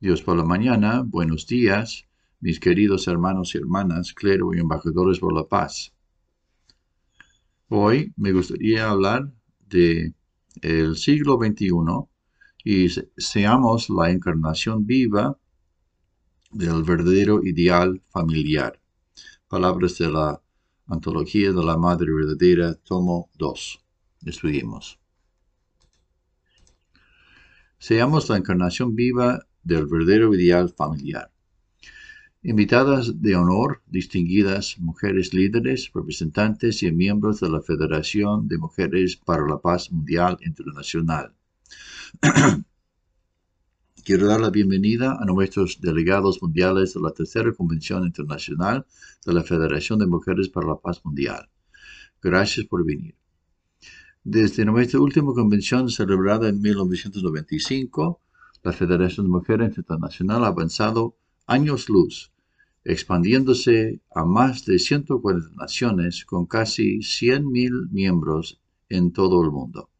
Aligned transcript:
Dios 0.00 0.22
por 0.22 0.36
la 0.36 0.44
mañana, 0.44 1.02
buenos 1.04 1.48
días, 1.48 2.06
mis 2.38 2.60
queridos 2.60 3.08
hermanos 3.08 3.56
y 3.56 3.58
hermanas, 3.58 4.12
clero 4.12 4.54
y 4.54 4.60
embajadores 4.60 5.18
por 5.18 5.34
la 5.34 5.48
paz. 5.48 5.92
Hoy 7.68 8.12
me 8.16 8.30
gustaría 8.30 8.88
hablar 8.88 9.32
de 9.68 10.14
el 10.62 10.96
siglo 10.96 11.36
XXI 11.36 11.72
y 12.62 12.88
seamos 13.16 13.90
la 13.90 14.12
encarnación 14.12 14.86
viva 14.86 15.36
del 16.52 16.84
verdadero 16.84 17.44
ideal 17.44 18.00
familiar. 18.08 18.80
Palabras 19.48 19.98
de 19.98 20.12
la 20.12 20.40
Antología 20.86 21.50
de 21.50 21.64
la 21.64 21.76
Madre 21.76 22.14
Verdadera, 22.14 22.74
tomo 22.74 23.30
2. 23.36 23.84
Estudiemos. 24.26 25.00
Seamos 27.80 28.28
la 28.28 28.36
encarnación 28.36 28.94
viva 28.94 29.47
del 29.68 29.86
verdadero 29.86 30.34
ideal 30.34 30.70
familiar. 30.70 31.30
Invitadas 32.42 33.20
de 33.20 33.36
honor, 33.36 33.82
distinguidas 33.86 34.78
mujeres 34.78 35.34
líderes, 35.34 35.90
representantes 35.92 36.82
y 36.82 36.90
miembros 36.90 37.40
de 37.40 37.50
la 37.50 37.60
Federación 37.60 38.48
de 38.48 38.58
Mujeres 38.58 39.16
para 39.16 39.46
la 39.46 39.60
Paz 39.60 39.92
Mundial 39.92 40.38
Internacional. 40.40 41.34
Quiero 44.04 44.26
dar 44.26 44.40
la 44.40 44.50
bienvenida 44.50 45.18
a 45.20 45.24
nuestros 45.26 45.80
delegados 45.82 46.40
mundiales 46.40 46.94
de 46.94 47.00
la 47.00 47.10
Tercera 47.10 47.52
Convención 47.52 48.06
Internacional 48.06 48.86
de 49.26 49.34
la 49.34 49.42
Federación 49.42 49.98
de 49.98 50.06
Mujeres 50.06 50.48
para 50.48 50.68
la 50.68 50.76
Paz 50.76 51.04
Mundial. 51.04 51.50
Gracias 52.22 52.64
por 52.64 52.86
venir. 52.86 53.16
Desde 54.24 54.64
nuestra 54.64 55.00
última 55.00 55.34
convención 55.34 55.90
celebrada 55.90 56.48
en 56.48 56.62
1995, 56.62 58.20
la 58.62 58.72
Federación 58.72 59.26
de 59.26 59.30
Mujeres 59.30 59.76
Internacional 59.76 60.44
ha 60.44 60.48
avanzado 60.48 61.16
años 61.46 61.88
luz, 61.88 62.32
expandiéndose 62.84 64.00
a 64.14 64.24
más 64.24 64.64
de 64.64 64.78
140 64.78 65.50
naciones 65.56 66.24
con 66.24 66.46
casi 66.46 66.98
100.000 66.98 67.90
miembros 67.90 68.60
en 68.88 69.12
todo 69.12 69.42
el 69.42 69.50
mundo. 69.50 69.90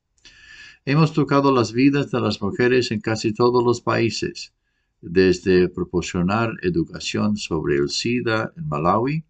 Hemos 0.85 1.13
tocado 1.13 1.53
las 1.53 1.73
vidas 1.73 2.11
de 2.11 2.21
las 2.21 2.41
mujeres 2.41 2.91
en 2.91 3.01
casi 3.01 3.33
todos 3.33 3.63
los 3.63 3.81
países, 3.81 4.55
desde 5.01 5.69
proporcionar 5.69 6.55
educación 6.63 7.37
sobre 7.37 7.77
el 7.77 7.91
SIDA 7.91 8.53
en 8.57 8.67
Malawi 8.67 9.25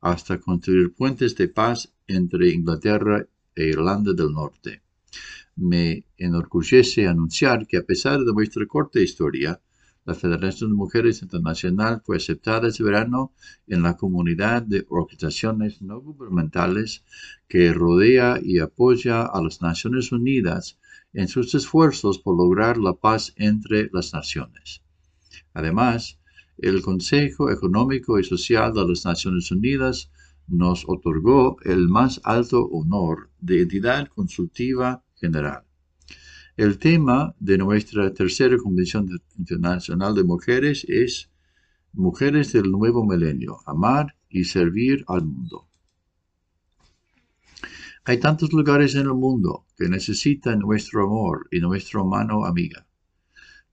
hasta 0.00 0.38
construir 0.38 0.94
puentes 0.94 1.34
de 1.36 1.48
paz 1.48 1.92
entre 2.06 2.50
Inglaterra 2.50 3.26
e 3.54 3.64
Irlanda 3.64 4.12
del 4.12 4.32
Norte 4.32 4.82
me 5.56 6.04
enorgullece 6.18 7.06
anunciar 7.06 7.66
que 7.66 7.78
a 7.78 7.82
pesar 7.82 8.20
de 8.20 8.32
nuestra 8.32 8.66
corta 8.66 9.00
historia, 9.00 9.60
la 10.04 10.14
Federación 10.14 10.70
de 10.70 10.76
Mujeres 10.76 11.22
Internacional 11.22 12.00
fue 12.04 12.18
aceptada 12.18 12.68
este 12.68 12.84
verano 12.84 13.32
en 13.66 13.82
la 13.82 13.96
comunidad 13.96 14.62
de 14.62 14.86
organizaciones 14.88 15.82
no 15.82 16.00
gubernamentales 16.00 17.02
que 17.48 17.72
rodea 17.72 18.38
y 18.40 18.60
apoya 18.60 19.22
a 19.22 19.42
las 19.42 19.62
Naciones 19.62 20.12
Unidas 20.12 20.78
en 21.12 21.26
sus 21.26 21.54
esfuerzos 21.54 22.20
por 22.20 22.36
lograr 22.36 22.76
la 22.76 22.92
paz 22.92 23.32
entre 23.36 23.90
las 23.92 24.12
naciones. 24.12 24.82
Además, 25.54 26.20
el 26.58 26.82
Consejo 26.82 27.50
Económico 27.50 28.18
y 28.18 28.24
Social 28.24 28.72
de 28.74 28.86
las 28.86 29.04
Naciones 29.04 29.50
Unidas 29.50 30.10
nos 30.46 30.84
otorgó 30.86 31.56
el 31.64 31.88
más 31.88 32.20
alto 32.22 32.64
honor 32.66 33.30
de 33.40 33.62
entidad 33.62 34.06
consultiva 34.06 35.02
general. 35.16 35.64
El 36.56 36.78
tema 36.78 37.34
de 37.38 37.58
nuestra 37.58 38.12
tercera 38.14 38.56
Convención 38.56 39.08
Internacional 39.38 40.14
de 40.14 40.24
Mujeres 40.24 40.86
es 40.88 41.30
Mujeres 41.92 42.52
del 42.52 42.70
Nuevo 42.70 43.04
Milenio, 43.04 43.58
amar 43.66 44.16
y 44.28 44.44
servir 44.44 45.04
al 45.08 45.24
mundo. 45.24 45.66
Hay 48.04 48.20
tantos 48.20 48.52
lugares 48.52 48.94
en 48.94 49.02
el 49.02 49.14
mundo 49.14 49.66
que 49.76 49.88
necesitan 49.88 50.60
nuestro 50.60 51.04
amor 51.04 51.48
y 51.50 51.60
nuestra 51.60 52.04
mano 52.04 52.44
amiga. 52.44 52.86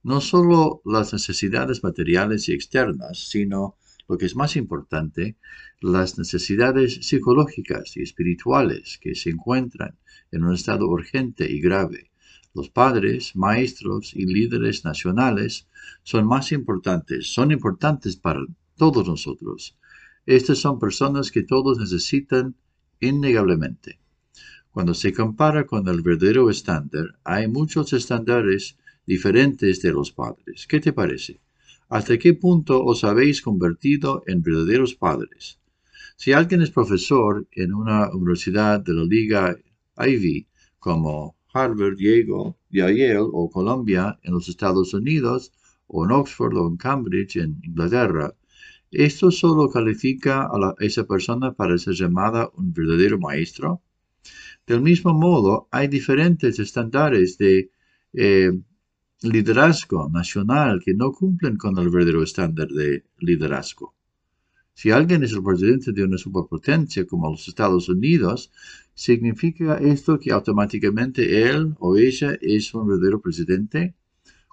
No 0.02 0.20
solo 0.20 0.82
las 0.84 1.12
necesidades 1.12 1.84
materiales 1.84 2.48
y 2.48 2.52
externas, 2.52 3.30
sino, 3.30 3.76
lo 4.08 4.18
que 4.18 4.26
es 4.26 4.36
más 4.36 4.56
importante, 4.56 5.36
las 5.80 6.18
necesidades 6.18 7.06
psicológicas 7.06 7.96
y 7.96 8.02
espirituales 8.02 8.98
que 9.00 9.14
se 9.14 9.30
encuentran 9.30 9.96
en 10.30 10.44
un 10.44 10.54
estado 10.54 10.86
urgente 10.86 11.50
y 11.50 11.60
grave. 11.60 12.10
Los 12.54 12.70
padres, 12.70 13.34
maestros 13.34 14.14
y 14.14 14.26
líderes 14.26 14.84
nacionales 14.84 15.66
son 16.02 16.26
más 16.26 16.52
importantes, 16.52 17.32
son 17.32 17.50
importantes 17.50 18.16
para 18.16 18.40
todos 18.76 19.06
nosotros. 19.08 19.76
Estas 20.26 20.58
son 20.58 20.78
personas 20.78 21.30
que 21.30 21.42
todos 21.42 21.78
necesitan 21.78 22.54
innegablemente. 23.00 23.98
Cuando 24.70 24.94
se 24.94 25.12
compara 25.12 25.66
con 25.66 25.86
el 25.88 26.02
verdadero 26.02 26.50
estándar, 26.50 27.18
hay 27.24 27.48
muchos 27.48 27.92
estándares 27.92 28.76
diferentes 29.06 29.82
de 29.82 29.92
los 29.92 30.12
padres. 30.12 30.66
¿Qué 30.66 30.80
te 30.80 30.92
parece? 30.92 31.40
¿Hasta 31.88 32.18
qué 32.18 32.32
punto 32.32 32.82
os 32.82 33.04
habéis 33.04 33.42
convertido 33.42 34.24
en 34.26 34.42
verdaderos 34.42 34.94
padres? 34.94 35.60
Si 36.16 36.32
alguien 36.32 36.62
es 36.62 36.70
profesor 36.70 37.46
en 37.52 37.74
una 37.74 38.10
universidad 38.10 38.80
de 38.80 38.94
la 38.94 39.04
Liga 39.04 39.56
Ivy, 39.98 40.46
como 40.78 41.36
Harvard, 41.52 41.96
Yale, 41.98 43.18
o 43.18 43.50
Columbia 43.50 44.18
en 44.22 44.32
los 44.32 44.48
Estados 44.48 44.94
Unidos, 44.94 45.52
o 45.86 46.04
en 46.04 46.12
Oxford 46.12 46.56
o 46.56 46.68
en 46.68 46.76
Cambridge 46.76 47.36
en 47.36 47.60
Inglaterra, 47.62 48.34
¿esto 48.90 49.30
solo 49.30 49.70
califica 49.70 50.46
a 50.46 50.74
esa 50.78 51.04
persona 51.04 51.52
para 51.52 51.76
ser 51.78 51.94
llamada 51.94 52.50
un 52.56 52.72
verdadero 52.72 53.18
maestro? 53.18 53.82
Del 54.66 54.80
mismo 54.80 55.12
modo, 55.12 55.68
hay 55.70 55.88
diferentes 55.88 56.58
estándares 56.58 57.36
de 57.36 57.70
eh, 58.14 58.52
liderazgo 59.22 60.10
nacional 60.10 60.80
que 60.84 60.94
no 60.94 61.12
cumplen 61.12 61.56
con 61.56 61.78
el 61.78 61.88
verdadero 61.88 62.22
estándar 62.22 62.68
de 62.68 63.04
liderazgo. 63.18 63.94
Si 64.74 64.90
alguien 64.90 65.22
es 65.22 65.32
el 65.32 65.42
presidente 65.42 65.92
de 65.92 66.04
una 66.04 66.18
superpotencia 66.18 67.06
como 67.06 67.30
los 67.30 67.46
Estados 67.46 67.88
Unidos, 67.88 68.50
¿significa 68.92 69.76
esto 69.78 70.18
que 70.18 70.32
automáticamente 70.32 71.48
él 71.48 71.74
o 71.78 71.96
ella 71.96 72.36
es 72.40 72.74
un 72.74 72.88
verdadero 72.88 73.20
presidente? 73.20 73.94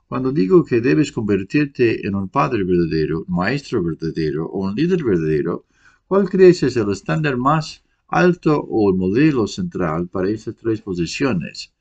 Cuando 0.07 0.31
digo 0.31 0.63
que 0.63 0.79
debes 0.79 1.11
convertirte 1.11 2.05
en 2.05 2.15
un 2.15 2.29
padre 2.29 2.63
verdadero, 2.63 3.25
maestro 3.27 3.81
verdadero 3.81 4.45
o 4.45 4.67
un 4.67 4.75
líder 4.75 5.03
verdadero, 5.03 5.65
¿cuál 6.07 6.29
crees 6.29 6.61
es 6.63 6.77
el 6.77 6.91
estándar 6.91 7.37
más 7.37 7.83
alto 8.07 8.59
o 8.59 8.91
el 8.91 8.97
modelo 8.97 9.47
central 9.47 10.07
para 10.07 10.29
esas 10.29 10.55
tres 10.55 10.81
posiciones? 10.81 11.73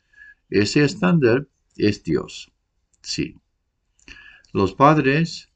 Ese 0.49 0.83
estándar 0.85 1.47
es 1.77 2.03
Dios. 2.03 2.51
Sí. 3.03 3.37
Los 4.53 4.75
padres 4.75 5.51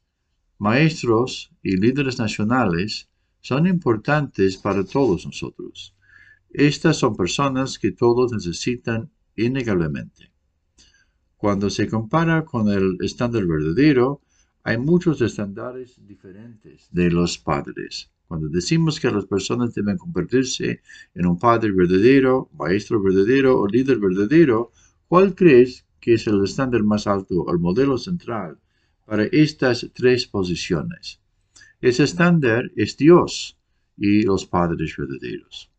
maestros 0.57 1.51
y 1.61 1.77
líderes 1.77 2.17
nacionales 2.17 3.09
son 3.41 3.67
importantes 3.67 4.57
para 4.57 4.83
todos 4.83 5.25
nosotros. 5.25 5.95
Estas 6.49 6.97
son 6.97 7.15
personas 7.15 7.77
que 7.77 7.91
todos 7.91 8.31
necesitan 8.31 9.11
innegablemente. 9.35 10.31
Cuando 11.37 11.69
se 11.69 11.87
compara 11.87 12.45
con 12.45 12.69
el 12.69 12.97
estándar 13.01 13.45
verdadero, 13.45 14.21
hay 14.63 14.77
muchos 14.77 15.21
estándares 15.21 15.99
diferentes 16.07 16.87
de 16.91 17.11
los 17.11 17.37
padres. 17.37 18.09
Cuando 18.27 18.47
decimos 18.49 18.99
que 18.99 19.11
las 19.11 19.25
personas 19.25 19.75
deben 19.75 19.97
convertirse 19.97 20.81
en 21.13 21.27
un 21.27 21.37
padre 21.37 21.71
verdadero, 21.71 22.49
maestro 22.57 22.99
verdadero 22.99 23.59
o 23.59 23.67
líder 23.67 23.99
verdadero, 23.99 24.71
¿cuál 25.07 25.35
crees 25.35 25.84
que 26.05 26.13
es 26.13 26.27
el 26.27 26.43
estándar 26.43 26.83
más 26.83 27.07
alto, 27.07 27.47
el 27.51 27.57
modelo 27.57 27.97
central 27.97 28.59
para 29.05 29.23
estas 29.23 29.89
tres 29.91 30.27
posiciones. 30.27 31.19
Ese 31.81 32.03
estándar 32.03 32.71
es 32.75 32.95
Dios 32.95 33.57
y 33.97 34.21
los 34.21 34.45
padres 34.45 34.95
verdaderos. 34.95 35.71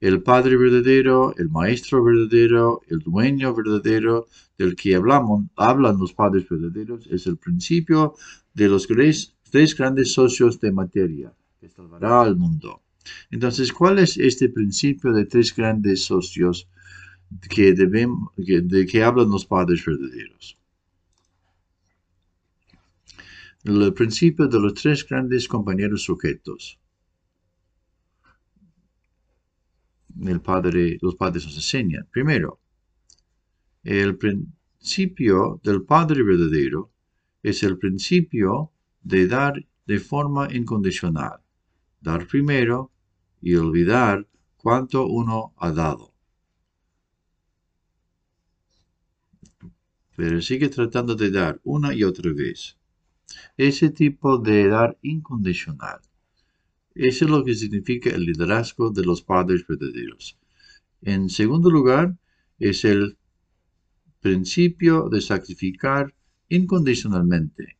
El 0.00 0.22
Padre 0.22 0.56
verdadero, 0.56 1.34
el 1.38 1.48
Maestro 1.48 2.04
verdadero, 2.04 2.82
el 2.86 3.00
Dueño 3.00 3.52
verdadero 3.52 4.28
del 4.56 4.76
que 4.76 4.94
hablamos, 4.94 5.46
hablan 5.56 5.98
los 5.98 6.12
padres 6.12 6.48
verdaderos, 6.48 7.08
es 7.08 7.26
el 7.26 7.36
principio 7.36 8.14
de 8.54 8.68
los 8.68 8.86
tres, 8.86 9.74
grandes 9.76 10.12
socios 10.12 10.60
de 10.60 10.70
materia 10.70 11.34
que 11.58 11.68
salvará 11.68 12.22
al 12.22 12.36
mundo. 12.36 12.82
Entonces, 13.28 13.72
¿cuál 13.72 13.98
es 13.98 14.18
este 14.18 14.50
principio 14.50 15.12
de 15.12 15.24
tres 15.24 15.52
grandes 15.56 16.04
socios 16.04 16.68
que 17.48 17.72
debemos, 17.72 18.32
de 18.36 18.86
que 18.86 19.02
hablan 19.02 19.30
los 19.30 19.44
padres 19.44 19.84
verdaderos? 19.84 20.58
el 23.64 23.92
principio 23.92 24.48
de 24.48 24.60
los 24.60 24.74
tres 24.74 25.06
grandes 25.06 25.46
compañeros 25.46 26.02
sujetos. 26.02 26.78
El 30.20 30.40
padre, 30.40 30.98
los 31.02 31.16
padres 31.16 31.44
nos 31.44 31.56
enseñan. 31.56 32.08
Primero, 32.10 32.60
el 33.82 34.16
principio 34.16 35.60
del 35.62 35.82
Padre 35.82 36.22
verdadero 36.22 36.90
es 37.42 37.62
el 37.62 37.78
principio 37.78 38.72
de 39.02 39.26
dar 39.26 39.66
de 39.86 39.98
forma 39.98 40.48
incondicional, 40.52 41.40
dar 42.00 42.26
primero 42.26 42.90
y 43.40 43.54
olvidar 43.54 44.26
cuánto 44.56 45.06
uno 45.06 45.54
ha 45.56 45.70
dado. 45.70 46.17
Pero 50.18 50.42
sigue 50.42 50.68
tratando 50.68 51.14
de 51.14 51.30
dar 51.30 51.60
una 51.62 51.94
y 51.94 52.02
otra 52.02 52.32
vez. 52.32 52.76
Ese 53.56 53.90
tipo 53.90 54.38
de 54.38 54.66
dar 54.66 54.98
incondicional. 55.00 56.00
Eso 56.92 57.24
es 57.26 57.30
lo 57.30 57.44
que 57.44 57.54
significa 57.54 58.10
el 58.10 58.24
liderazgo 58.24 58.90
de 58.90 59.04
los 59.04 59.22
padres 59.22 59.64
verdaderos. 59.68 60.36
En 61.02 61.30
segundo 61.30 61.70
lugar, 61.70 62.16
es 62.58 62.84
el 62.84 63.16
principio 64.18 65.08
de 65.08 65.20
sacrificar 65.20 66.12
incondicionalmente. 66.48 67.78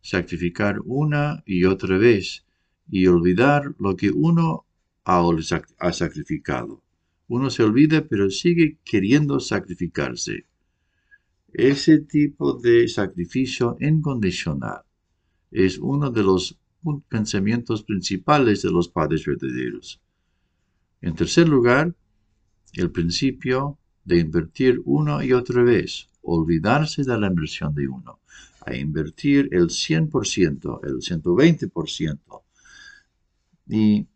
Sacrificar 0.00 0.80
una 0.82 1.42
y 1.44 1.64
otra 1.64 1.98
vez 1.98 2.46
y 2.88 3.06
olvidar 3.06 3.74
lo 3.78 3.96
que 3.96 4.10
uno 4.10 4.64
ha 5.04 5.92
sacrificado. 5.92 6.82
Uno 7.28 7.50
se 7.50 7.64
olvida 7.64 8.08
pero 8.08 8.30
sigue 8.30 8.78
queriendo 8.82 9.40
sacrificarse. 9.40 10.46
Ese 11.58 12.00
tipo 12.00 12.52
de 12.52 12.86
sacrificio 12.86 13.78
incondicional 13.80 14.82
es 15.50 15.78
uno 15.78 16.10
de 16.10 16.22
los 16.22 16.58
pensamientos 17.08 17.82
principales 17.82 18.60
de 18.60 18.70
los 18.70 18.88
padres 18.88 19.24
verdaderos. 19.24 19.98
En 21.00 21.14
tercer 21.14 21.48
lugar, 21.48 21.94
el 22.74 22.90
principio 22.90 23.78
de 24.04 24.18
invertir 24.18 24.82
una 24.84 25.24
y 25.24 25.32
otra 25.32 25.62
vez, 25.62 26.08
olvidarse 26.20 27.04
de 27.04 27.18
la 27.18 27.28
inversión 27.28 27.74
de 27.74 27.88
uno, 27.88 28.20
a 28.66 28.76
invertir 28.76 29.48
el 29.52 29.70
100%, 29.70 30.80
el 30.84 30.96
120%, 30.96 32.42
y 33.70 34.06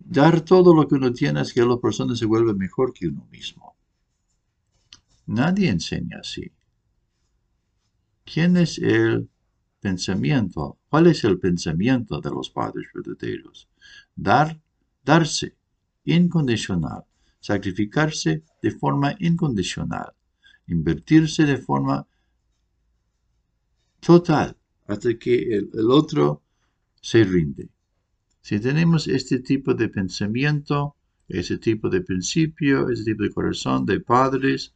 dar 0.00 0.40
todo 0.40 0.74
lo 0.74 0.88
que 0.88 0.96
uno 0.96 1.12
tiene 1.12 1.42
es 1.42 1.52
que 1.52 1.64
la 1.64 1.76
persona 1.76 2.16
se 2.16 2.26
vuelve 2.26 2.52
mejor 2.52 2.92
que 2.92 3.06
uno 3.06 3.28
mismo. 3.30 3.73
Nadie 5.26 5.70
enseña 5.70 6.18
así. 6.20 6.52
¿Quién 8.24 8.56
es 8.56 8.78
el 8.78 9.28
pensamiento? 9.80 10.78
¿Cuál 10.88 11.08
es 11.08 11.24
el 11.24 11.38
pensamiento 11.38 12.20
de 12.20 12.30
los 12.30 12.50
padres 12.50 12.86
verdaderos? 12.94 13.68
Dar, 14.14 14.60
darse, 15.04 15.56
incondicional, 16.04 17.04
sacrificarse 17.40 18.42
de 18.62 18.70
forma 18.70 19.14
incondicional, 19.18 20.12
invertirse 20.66 21.44
de 21.44 21.58
forma 21.58 22.06
total, 24.00 24.56
hasta 24.86 25.18
que 25.18 25.56
el 25.56 25.90
otro 25.90 26.42
se 27.00 27.24
rinde. 27.24 27.70
Si 28.40 28.60
tenemos 28.60 29.08
este 29.08 29.38
tipo 29.38 29.72
de 29.74 29.88
pensamiento, 29.88 30.96
ese 31.28 31.56
tipo 31.58 31.88
de 31.88 32.02
principio, 32.02 32.90
ese 32.90 33.04
tipo 33.04 33.22
de 33.22 33.30
corazón 33.30 33.86
de 33.86 34.00
padres, 34.00 34.74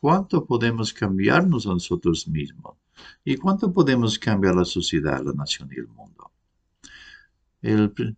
¿cuánto 0.00 0.44
podemos 0.46 0.92
cambiarnos 0.92 1.66
a 1.66 1.70
nosotros 1.70 2.26
mismos? 2.26 2.76
¿Y 3.24 3.36
cuánto 3.36 3.72
podemos 3.72 4.18
cambiar 4.18 4.56
la 4.56 4.64
sociedad, 4.64 5.22
la 5.22 5.32
nación 5.32 5.70
y 5.72 5.78
el 5.78 5.88
mundo? 5.88 6.30
El, 7.62 8.16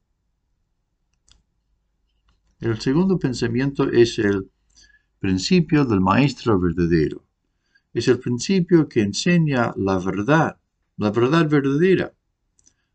segundo 2.79 3.19
pensamiento 3.19 3.91
es 3.91 4.19
el 4.19 4.51
principio 5.19 5.85
del 5.85 6.01
maestro 6.01 6.59
verdadero. 6.61 7.25
Es 7.93 8.09
el 8.09 8.19
principio 8.19 8.89
que 8.89 9.03
enseña 9.03 9.75
la 9.77 9.99
verdad, 9.99 10.59
la 10.97 11.11
verdad 11.11 11.49
verdadera. 11.49 12.13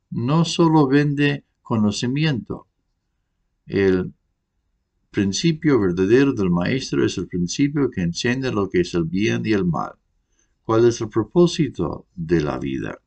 No 0.10 0.46
solo 0.46 0.88
vende 0.88 1.44
conocimiento. 1.62 2.68
El 3.66 4.14
principio 5.18 5.80
verdadero 5.80 6.32
del 6.32 6.52
maestro 6.52 7.04
es 7.04 7.18
el 7.18 7.26
principio 7.26 7.90
que 7.90 8.02
enseña 8.04 8.52
lo 8.52 8.70
que 8.70 8.82
es 8.82 8.94
el 8.94 9.06
bien 9.06 9.42
y 9.48 9.54
el 9.54 9.66
mal. 9.66 9.94
¿Cuál 10.64 10.86
es 10.86 11.02
el 11.02 11.10
propósito 11.10 12.06
de 12.16 12.40
la 12.42 12.60
vida? 12.60 13.00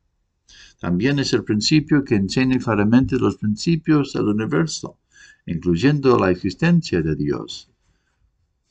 También 0.81 1.19
es 1.19 1.31
el 1.31 1.45
principio 1.45 2.03
que 2.03 2.15
enseña 2.15 2.59
claramente 2.59 3.15
los 3.15 3.37
principios 3.37 4.11
del 4.11 4.25
universo, 4.25 4.99
incluyendo 5.45 6.19
la 6.19 6.31
existencia 6.31 7.01
de 7.01 7.15
Dios. 7.15 7.71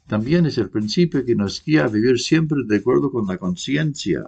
También 0.07 0.45
es 0.45 0.59
el 0.59 0.69
principio 0.69 1.25
que 1.25 1.35
nos 1.35 1.65
guía 1.65 1.85
a 1.87 1.89
vivir 1.89 2.19
siempre 2.19 2.59
de 2.67 2.77
acuerdo 2.77 3.11
con 3.11 3.27
la 3.27 3.39
conciencia. 3.39 4.23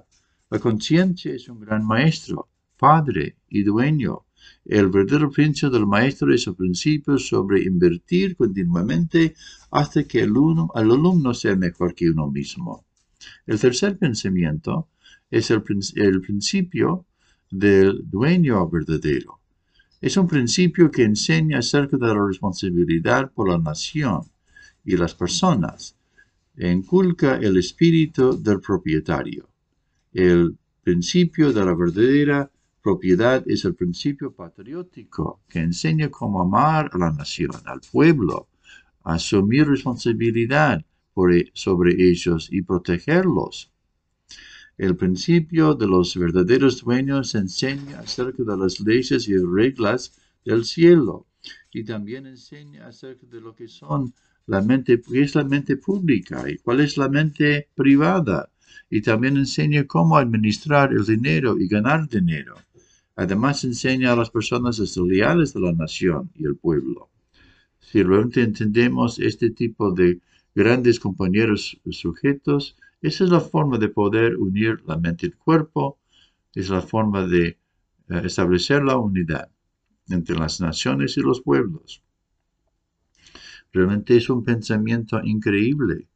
La 0.49 0.59
conciencia 0.59 1.35
es 1.35 1.51
un 1.51 1.61
gran 1.61 1.87
maestro, 1.87 2.49
padre 2.79 3.37
y 3.51 3.63
dueño 3.63 4.25
el 4.65 4.89
verdadero 4.89 5.31
principio 5.31 5.71
del 5.71 5.87
maestro 5.87 6.33
es 6.33 6.47
el 6.47 6.55
principio 6.55 7.19
sobre 7.19 7.65
invertir 7.65 8.37
continuamente 8.37 9.35
hasta 9.71 10.05
que 10.05 10.21
el, 10.21 10.33
alumno 10.75 11.35
sea 11.35 11.57
mejor 11.57 11.95
que 11.95 12.11
uno 12.11 12.31
mismo. 12.31 12.85
El 13.47 13.59
tercer 13.59 13.99
pensamiento 13.99 14.89
es 15.31 15.51
el, 15.51 15.63
el 15.97 16.21
principio 16.21 17.07
del 17.51 18.09
dueño 18.09 18.69
verdadero. 18.69 19.41
Es 20.01 20.17
un 20.17 20.27
principio 20.27 20.91
que 20.91 21.05
enseña 21.05 21.59
acerca 21.59 21.97
de 21.97 22.07
la 22.07 22.27
responsabilidad 22.27 23.31
por 23.33 23.49
la 23.49 23.59
nación 23.59 24.23
y 24.85 24.97
las 24.97 25.15
personas. 25.15 25.97
Inculca 26.57 27.37
el 27.37 27.57
espíritu 27.57 28.41
del 28.41 28.61
propietario. 28.61 29.49
El 30.13 30.57
principio 30.83 31.53
de 31.53 31.65
la 31.65 31.75
verdadera 31.75 32.51
propiedad 32.83 33.45
es 33.47 33.65
el 33.65 33.75
principio 33.75 34.33
patriótico 34.33 35.41
que 35.49 35.61
enseña 35.61 36.11
cómo 36.11 36.41
amar 36.41 36.91
a 36.93 36.99
la 36.99 37.13
nación, 37.13 37.53
al 37.65 37.81
pueblo, 37.81 38.49
asumir 39.05 39.69
responsabilidad 39.69 40.85
e, 41.31 41.51
sobre 41.55 41.91
ellos 42.11 42.49
y 42.51 42.63
protegerlos. 42.63 43.71
El 44.77 44.97
principio 44.97 45.75
de 45.75 45.87
los 45.87 46.17
verdaderos 46.17 46.83
dueños 46.83 47.35
enseña 47.35 48.01
acerca 48.01 48.43
de 48.43 48.57
las 48.57 48.81
leyes 48.81 49.29
y 49.29 49.37
reglas 49.37 50.19
del 50.45 50.65
cielo 50.65 51.27
y 51.73 51.85
también 51.85 52.27
enseña 52.27 52.89
acerca 52.89 53.27
de 53.27 53.41
lo 53.41 53.55
que 53.55 53.69
son 53.69 54.13
es 55.13 55.35
la 55.35 55.45
mente 55.45 55.77
pública 55.77 56.51
y 56.51 56.59
cuál 56.59 56.81
es 56.81 56.97
la 56.97 57.09
mente 57.09 57.69
privada 57.75 58.51
y 58.91 59.01
también 59.01 59.37
enseña 59.37 59.87
cómo 59.87 60.17
administrar 60.17 60.93
el 60.93 61.05
dinero 61.05 61.59
y 61.59 61.69
ganar 61.69 62.09
dinero. 62.09 62.57
Además 63.23 63.63
enseña 63.63 64.13
a 64.13 64.17
las 64.17 64.31
personas 64.31 64.81
estudiantes 64.81 65.55
de 65.55 65.61
la 65.61 65.73
nación 65.73 66.33
y 66.35 66.45
el 66.45 66.57
pueblo. 66.57 67.09
Si 67.79 68.03
realmente 68.03 68.43
entendemos 68.43 69.21
este 69.21 69.51
tipo 69.51 69.93
de 69.93 70.21
grandes 70.57 70.99
compañeros 70.99 71.81
sujetos, 71.91 72.77
esa 73.01 73.23
es 73.23 73.31
la 73.31 73.39
forma 73.39 73.79
de 73.79 73.89
poder 73.89 74.37
unir 74.39 74.83
la 74.87 74.97
mente 74.97 75.27
y 75.27 75.29
el 75.29 75.37
cuerpo, 75.37 76.01
es 76.53 76.69
la 76.69 76.83
forma 76.83 77.25
de 77.25 77.47
eh, 77.47 77.59
establecer 78.25 78.83
la 78.83 78.97
unidad 78.97 79.49
entre 80.09 80.37
las 80.37 80.61
naciones 80.61 81.17
y 81.17 81.21
los 81.21 81.43
pueblos. 81.43 82.03
Realmente 83.73 84.17
es 84.17 84.29
un 84.31 84.43
pensamiento 84.43 85.21
increíble 85.23 86.09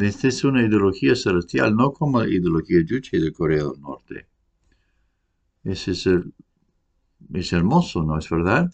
Esta 0.00 0.28
es 0.28 0.44
una 0.44 0.62
ideología 0.62 1.16
celestial, 1.16 1.74
no 1.74 1.92
como 1.92 2.20
la 2.20 2.28
ideología 2.28 2.80
yuchi 2.82 3.18
de 3.18 3.32
Corea 3.32 3.64
del 3.64 3.80
Norte. 3.80 4.26
Ese 5.64 5.90
es, 5.92 6.08
es 7.34 7.52
hermoso, 7.52 8.02
¿no 8.02 8.18
es 8.18 8.28
verdad? 8.28 8.72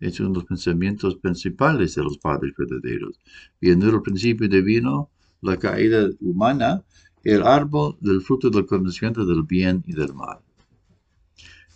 Es 0.00 0.20
uno 0.20 0.30
de 0.30 0.34
los 0.36 0.44
pensamientos 0.44 1.16
principales 1.16 1.94
de 1.94 2.02
los 2.02 2.18
padres 2.18 2.52
verdaderos. 2.56 3.20
Viendo 3.60 3.88
el 3.88 4.02
principio 4.02 4.48
divino, 4.48 5.10
la 5.40 5.56
caída 5.56 6.08
humana, 6.20 6.84
el 7.22 7.42
árbol 7.42 7.96
del 8.00 8.20
fruto 8.20 8.50
del 8.50 8.66
conocimiento 8.66 9.24
del 9.24 9.42
bien 9.44 9.82
y 9.86 9.92
del 9.92 10.14
mal. 10.14 10.38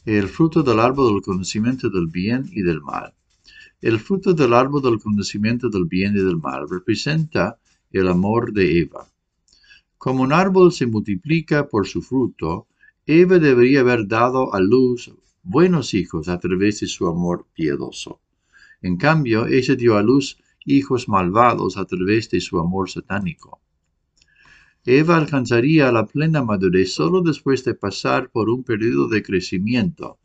El 0.04 0.28
fruto 0.28 0.62
del 0.62 0.80
árbol 0.80 1.12
del 1.12 1.22
conocimiento 1.22 1.90
del 1.90 2.08
bien 2.08 2.48
y 2.52 2.62
del 2.62 2.80
mal. 2.80 3.14
El 3.80 3.98
fruto 3.98 4.34
del 4.34 4.52
árbol 4.52 4.82
del 4.82 4.98
conocimiento 4.98 5.68
del 5.70 5.86
bien 5.86 6.14
y 6.14 6.22
del 6.22 6.36
mal 6.36 6.68
representa 6.68 7.58
el 7.90 8.08
amor 8.08 8.52
de 8.52 8.80
Eva. 8.80 9.10
Como 9.98 10.22
un 10.22 10.32
árbol 10.32 10.72
se 10.72 10.86
multiplica 10.86 11.68
por 11.68 11.86
su 11.86 12.02
fruto, 12.02 12.68
Eva 13.06 13.38
debería 13.38 13.80
haber 13.80 14.06
dado 14.06 14.54
a 14.54 14.60
luz 14.60 15.12
buenos 15.42 15.94
hijos 15.94 16.28
a 16.28 16.38
través 16.38 16.80
de 16.80 16.86
su 16.86 17.06
amor 17.06 17.46
piedoso. 17.54 18.20
En 18.82 18.96
cambio, 18.96 19.46
ella 19.46 19.74
dio 19.74 19.96
a 19.96 20.02
luz 20.02 20.38
hijos 20.64 21.08
malvados 21.08 21.76
a 21.76 21.84
través 21.84 22.30
de 22.30 22.40
su 22.40 22.58
amor 22.58 22.88
satánico. 22.88 23.60
Eva 24.84 25.16
alcanzaría 25.16 25.92
la 25.92 26.06
plena 26.06 26.42
madurez 26.42 26.94
solo 26.94 27.20
después 27.20 27.64
de 27.64 27.74
pasar 27.74 28.30
por 28.30 28.48
un 28.48 28.64
periodo 28.64 29.08
de 29.08 29.22
crecimiento, 29.22 30.18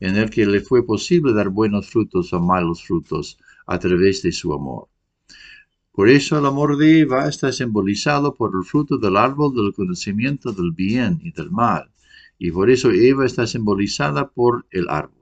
en 0.00 0.16
el 0.16 0.30
que 0.30 0.46
le 0.46 0.60
fue 0.60 0.86
posible 0.86 1.32
dar 1.32 1.50
buenos 1.50 1.90
frutos 1.90 2.32
o 2.32 2.40
malos 2.40 2.84
frutos 2.84 3.38
a 3.66 3.78
través 3.78 4.22
de 4.22 4.32
su 4.32 4.54
amor. 4.54 4.88
Por 5.92 6.08
eso 6.08 6.38
el 6.38 6.46
amor 6.46 6.76
de 6.76 7.00
Eva 7.00 7.28
está 7.28 7.50
simbolizado 7.50 8.34
por 8.34 8.52
el 8.54 8.64
fruto 8.64 8.98
del 8.98 9.16
árbol 9.16 9.54
del 9.54 9.72
conocimiento 9.74 10.52
del 10.52 10.72
bien 10.72 11.18
y 11.22 11.32
del 11.32 11.50
mal, 11.50 11.90
y 12.38 12.50
por 12.52 12.70
eso 12.70 12.90
Eva 12.90 13.26
está 13.26 13.46
simbolizada 13.46 14.28
por 14.28 14.66
el 14.70 14.88
árbol. 14.88 15.18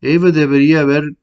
Eva 0.00 0.30
debería 0.30 0.82
haber, 0.82 1.16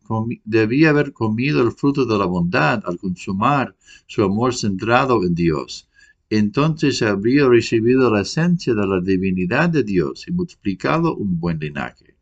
debía 0.43 0.89
haber 0.89 1.13
comido 1.13 1.61
el 1.61 1.71
fruto 1.71 2.05
de 2.05 2.17
la 2.17 2.25
bondad 2.25 2.83
al 2.85 2.97
consumar 2.97 3.73
su 4.05 4.21
amor 4.21 4.53
centrado 4.53 5.23
en 5.23 5.33
Dios. 5.33 5.87
Entonces 6.29 7.01
habría 7.01 7.47
recibido 7.47 8.11
la 8.11 8.21
esencia 8.21 8.73
de 8.73 8.85
la 8.85 8.99
divinidad 8.99 9.69
de 9.69 9.83
Dios 9.83 10.27
y 10.27 10.33
multiplicado 10.33 11.15
un 11.15 11.39
buen 11.39 11.59
linaje. 11.59 12.17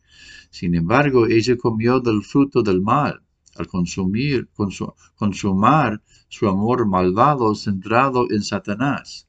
Sin 0.51 0.75
embargo, 0.75 1.25
ella 1.25 1.58
comió 1.58 2.00
del 2.00 2.22
fruto 2.22 2.62
del 2.62 2.82
mal 2.82 3.23
al 3.55 3.67
consumir, 3.67 4.48
consumar 5.15 6.01
su 6.27 6.48
amor 6.48 6.88
malvado 6.88 7.55
centrado 7.55 8.27
en 8.29 8.41
Satanás. 8.41 9.27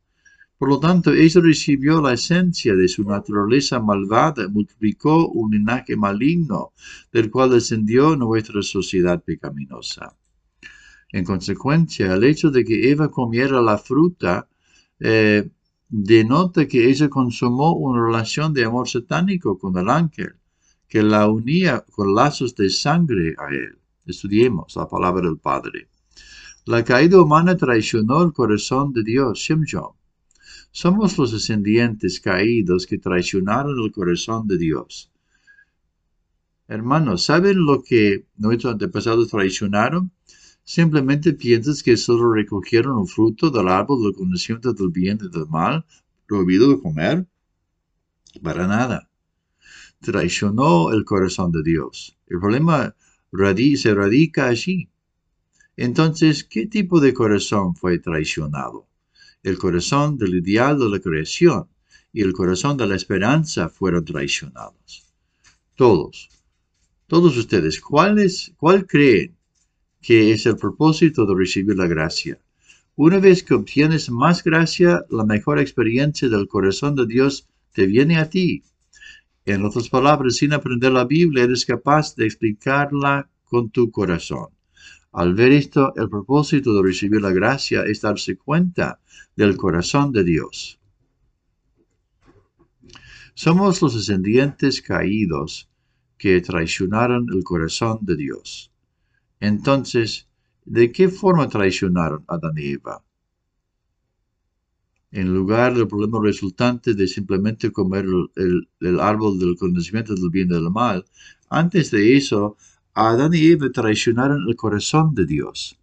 Por 0.57 0.69
lo 0.69 0.79
tanto, 0.81 1.13
ella 1.13 1.41
recibió 1.43 2.01
la 2.01 2.15
esencia 2.15 2.75
de 2.75 2.89
su 2.89 3.05
naturaleza 3.05 3.81
malvada, 3.81 4.49
multiplicó 4.49 5.29
un 5.29 5.51
linaje 5.51 5.97
maligno, 5.97 6.73
del 7.13 7.31
cual 7.31 7.51
descendió 7.51 8.17
nuestra 8.17 8.63
sociedad 8.63 9.23
pecaminosa. 9.23 10.17
En 11.11 11.25
consecuencia, 11.25 12.15
el 12.15 12.25
hecho 12.25 12.51
de 12.51 12.65
que 12.65 12.91
Eva 12.91 13.11
comiera 13.11 13.61
la 13.61 13.79
fruta 13.79 14.49
eh, 15.01 15.51
denota 15.89 16.67
que 16.67 16.89
ella 16.89 17.09
consumó 17.09 17.77
una 17.77 18.05
relación 18.05 18.55
de 18.55 18.65
amor 18.65 18.89
satánico 18.89 19.59
con 19.59 19.77
el 19.77 19.91
ángel, 19.91 20.35
que 20.89 21.03
la 21.03 21.29
unía 21.29 21.85
con 21.91 22.15
lazos 22.15 22.55
de 22.55 22.71
sangre 22.71 23.35
a 23.39 23.53
él. 23.53 23.79
Estudiemos 24.07 24.77
la 24.77 24.89
palabra 24.89 25.27
del 25.27 25.39
Padre. 25.39 25.89
La 26.67 26.85
caída 26.85 27.21
humana 27.21 27.57
traicionó 27.57 28.23
el 28.23 28.33
corazón 28.33 28.93
de 28.93 29.03
Dios, 29.03 29.39
Shimshon 29.39 29.95
somos 30.77 31.17
los 31.19 31.31
descendientes 31.31 32.19
caídos 32.19 32.85
que 32.89 32.99
traicionaron 32.99 33.79
el 33.79 33.93
corazón 33.93 34.49
de 34.49 34.59
Dios. 34.59 35.09
Hermanos, 36.67 37.23
¿saben 37.23 37.65
lo 37.65 37.81
que 37.81 38.27
nuestros 38.37 38.73
antepasados 38.73 39.29
traicionaron? 39.29 40.11
Simplemente 40.65 41.33
piensas 41.33 41.81
que 41.81 41.97
solo 41.97 42.33
recogieron 42.33 42.99
un 42.99 43.07
fruto 43.07 43.51
del 43.51 43.69
árbol 43.69 44.03
del 44.03 44.15
conocimiento 44.15 44.73
del 44.73 44.89
bien 44.89 45.21
y 45.23 45.29
del 45.29 45.47
mal, 45.47 45.87
prohibido 46.27 46.69
de 46.69 46.81
comer. 46.81 47.29
Para 48.43 48.67
nada. 48.67 49.09
Traicionó 50.01 50.93
el 50.93 51.05
corazón 51.05 51.53
de 51.53 51.63
Dios. 51.63 52.19
El 52.27 52.41
problema 52.41 52.97
se 53.77 53.95
radica 53.95 54.49
allí. 54.49 54.89
Entonces, 55.77 56.45
¿qué 56.45 56.67
tipo 56.67 57.01
de 57.01 57.13
corazón 57.13 57.75
fue 57.75 57.99
traicionado? 57.99 58.87
el 59.45 59.59
corazón 59.59 60.17
del 60.17 60.37
ideal 60.37 60.79
de 60.79 60.89
la 60.89 60.99
creación 60.99 61.69
y 62.13 62.23
el 62.23 62.33
corazón 62.33 62.79
de 62.79 62.87
la 62.87 62.97
esperanza 62.97 63.69
fueron 63.69 64.05
traicionados. 64.05 65.05
Todos, 65.77 66.31
todos 67.07 67.37
ustedes, 67.37 67.79
¿cuál, 67.81 68.17
cuál 68.57 68.87
creen 68.87 69.37
que 70.01 70.33
es 70.33 70.47
el 70.47 70.57
propósito 70.57 71.27
de 71.27 71.35
recibir 71.35 71.77
la 71.77 71.87
gracia? 71.87 72.39
Una 72.97 73.19
vez 73.19 73.43
que 73.43 73.55
obtienes 73.55 74.11
más 74.11 74.43
gracia, 74.43 75.05
la 75.11 75.25
mejor 75.25 75.59
experiencia 75.59 76.29
del 76.29 76.49
corazón 76.49 76.95
de 76.95 77.07
Dios 77.07 77.47
te 77.73 77.87
viene 77.87 78.17
a 78.17 78.31
ti. 78.31 78.63
En 79.47 79.65
otras 79.65 79.91
palabras, 79.91 80.37
sin 80.37 80.55
aprender 80.55 80.93
la 80.93 81.05
Biblia, 81.05 81.45
eres 81.45 81.67
capaz 81.67 82.17
de 82.17 82.25
explicarla 82.25 83.29
con 83.45 83.71
tu 83.71 83.91
corazón. 83.91 84.49
Al 85.13 85.35
ver 85.35 85.53
esto, 85.53 85.93
el 85.97 86.09
propósito 86.09 86.75
de 86.75 86.83
recibir 86.83 87.21
la 87.21 87.31
gracia 87.31 87.83
es 87.85 88.01
darse 88.01 88.37
cuenta 88.37 89.01
del 89.37 89.57
corazón 89.57 90.13
de 90.13 90.25
Dios. 90.25 90.81
Somos 93.35 93.83
los 93.83 93.95
descendientes 93.95 94.81
caídos 94.81 95.69
que 96.17 96.41
traicionaron 96.41 97.27
el 97.33 97.45
corazón 97.45 97.99
de 98.03 98.17
Dios. 98.17 98.73
Entonces, 99.41 100.29
¿de 100.65 100.91
qué 100.91 101.09
forma 101.09 101.49
traicionaron 101.49 102.25
a 102.29 102.37
Adán 102.37 102.55
y 102.57 102.73
Eva? 102.73 103.05
En 105.21 105.33
lugar 105.33 105.77
del 105.77 105.87
problema 105.87 106.19
resultante 106.21 106.93
de 106.93 107.07
simplemente 107.07 107.71
comer 107.71 108.05
el, 108.35 109.01
árbol 109.01 109.39
del 109.39 109.55
conocimiento 109.57 110.13
del 110.13 110.29
bien 110.29 110.49
y 110.51 110.55
del 110.55 110.71
mal, 110.71 111.05
antes 111.49 111.93
de 111.93 112.17
eso, 112.17 112.57
Adán 112.95 113.33
y 113.33 113.47
Eva 113.53 113.71
traicionaron 113.71 114.45
el 114.49 114.57
corazón 114.57 115.15
de 115.15 115.25
Dios. 115.25 115.79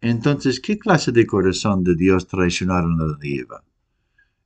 Entonces, 0.00 0.60
¿qué 0.60 0.78
clase 0.78 1.10
de 1.10 1.26
corazón 1.26 1.82
de 1.82 1.96
Dios 1.96 2.28
traicionaron 2.28 3.00
Adán 3.00 3.18
y 3.22 3.40
Eva? 3.40 3.64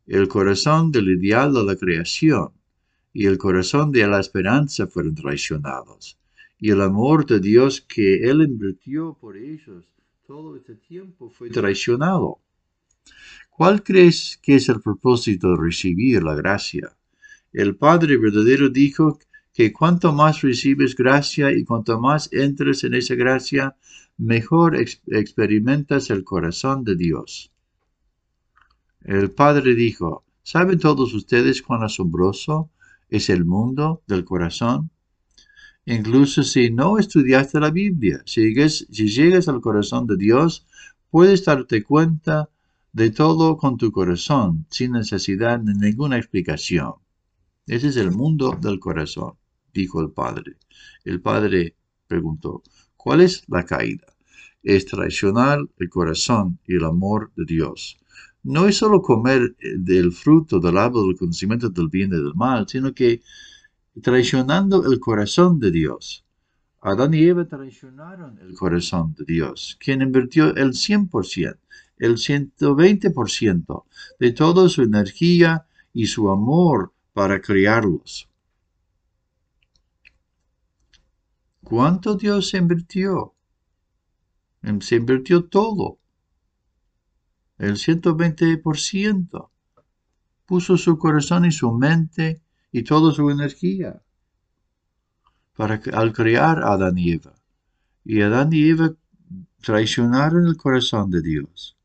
El 0.06 0.26
corazón 0.26 0.90
del 0.90 1.10
ideal 1.10 1.52
de 1.52 1.62
la 1.62 1.76
creación 1.76 2.48
y 3.12 3.26
el 3.26 3.36
corazón 3.36 3.92
de 3.92 4.06
la 4.06 4.20
esperanza 4.20 4.86
fueron 4.86 5.14
traicionados. 5.14 6.18
Y 6.58 6.70
el 6.70 6.80
amor 6.80 7.26
de 7.26 7.40
Dios 7.40 7.82
que 7.82 8.30
Él 8.30 8.40
invirtió 8.40 9.18
por 9.20 9.36
ellos 9.36 9.84
todo 10.26 10.56
este 10.56 10.76
tiempo 10.76 11.28
fue 11.28 11.50
traicionado. 11.50 12.40
¿Cuál 13.54 13.82
crees 13.82 14.40
que 14.42 14.54
es 14.54 14.70
el 14.70 14.80
propósito 14.80 15.50
de 15.50 15.62
recibir 15.62 16.22
la 16.22 16.34
gracia? 16.34 16.96
El 17.52 17.76
Padre 17.76 18.16
verdadero 18.16 18.70
dijo 18.70 19.18
que 19.52 19.74
cuanto 19.74 20.14
más 20.14 20.40
recibes 20.40 20.96
gracia 20.96 21.52
y 21.52 21.62
cuanto 21.62 22.00
más 22.00 22.32
entres 22.32 22.82
en 22.82 22.94
esa 22.94 23.14
gracia, 23.14 23.76
mejor 24.16 24.76
experimentas 24.76 26.08
el 26.08 26.24
corazón 26.24 26.82
de 26.82 26.96
Dios. 26.96 27.52
El 29.02 29.30
Padre 29.30 29.74
dijo, 29.74 30.24
¿saben 30.42 30.78
todos 30.78 31.12
ustedes 31.12 31.60
cuán 31.60 31.82
asombroso 31.82 32.70
es 33.10 33.28
el 33.28 33.44
mundo 33.44 34.02
del 34.06 34.24
corazón? 34.24 34.90
Incluso 35.84 36.42
si 36.42 36.70
no 36.70 36.98
estudiaste 36.98 37.60
la 37.60 37.70
Biblia, 37.70 38.22
si 38.24 38.54
si 38.70 39.08
llegas 39.08 39.48
al 39.48 39.60
corazón 39.60 40.06
de 40.06 40.16
Dios, 40.16 40.66
puedes 41.10 41.44
darte 41.44 41.82
cuenta 41.82 42.48
de 42.92 43.10
todo 43.10 43.56
con 43.56 43.76
tu 43.76 43.90
corazón, 43.92 44.66
sin 44.70 44.92
necesidad 44.92 45.60
de 45.60 45.74
ninguna 45.74 46.18
explicación. 46.18 46.94
Ese 47.66 47.88
es 47.88 47.96
el 47.96 48.10
mundo 48.10 48.58
del 48.60 48.78
corazón 48.80 49.34
dijo 49.72 50.00
el 50.00 50.10
padre. 50.10 50.56
El 51.04 51.20
padre 51.20 51.76
preguntó, 52.06 52.62
¿cuál 52.96 53.20
es 53.20 53.44
la 53.48 53.64
caída? 53.64 54.06
Es 54.62 54.86
traicionar 54.86 55.60
el 55.78 55.88
corazón 55.88 56.58
y 56.66 56.76
el 56.76 56.84
amor 56.84 57.32
de 57.36 57.44
Dios. 57.46 57.98
No 58.44 58.66
es 58.66 58.76
solo 58.76 59.02
comer 59.02 59.56
del 59.78 60.12
fruto 60.12 60.60
del 60.60 60.76
árbol 60.76 61.08
del 61.08 61.18
conocimiento 61.18 61.70
del 61.70 61.88
bien 61.88 62.10
y 62.10 62.16
del 62.16 62.34
mal, 62.34 62.68
sino 62.68 62.92
que 62.92 63.22
traicionando 64.02 64.90
el 64.90 65.00
corazón 65.00 65.58
de 65.58 65.70
Dios. 65.70 66.24
Adán 66.80 67.14
y 67.14 67.24
Eva 67.24 67.44
traicionaron 67.46 68.38
el 68.40 68.54
corazón 68.54 69.14
de 69.16 69.24
Dios, 69.24 69.76
quien 69.80 70.02
invirtió 70.02 70.54
el 70.56 70.72
100%, 70.72 71.56
el 72.02 72.16
120% 72.16 73.84
de 74.18 74.32
toda 74.32 74.68
su 74.68 74.82
energía 74.82 75.66
y 75.92 76.06
su 76.06 76.30
amor 76.30 76.92
para 77.12 77.40
criarlos. 77.40 78.28
¿Cuánto 81.62 82.16
Dios 82.16 82.54
invirtió? 82.54 83.34
Se 84.80 84.96
invirtió 84.96 85.44
todo. 85.44 85.98
El 87.58 87.74
120%. 87.74 89.48
Puso 90.44 90.76
su 90.76 90.98
corazón 90.98 91.44
y 91.44 91.52
su 91.52 91.70
mente 91.70 92.42
y 92.72 92.82
toda 92.82 93.12
su 93.12 93.30
energía 93.30 94.02
para 95.54 95.80
al 95.92 96.12
crear 96.12 96.64
a 96.64 96.72
Adán 96.72 96.98
y 96.98 97.12
Eva. 97.12 97.32
Y 98.04 98.22
Adán 98.22 98.52
y 98.52 98.70
Eva 98.70 98.92
traicionaron 99.60 100.48
el 100.48 100.56
corazón 100.56 101.12
de 101.12 101.22
Dios. 101.22 101.76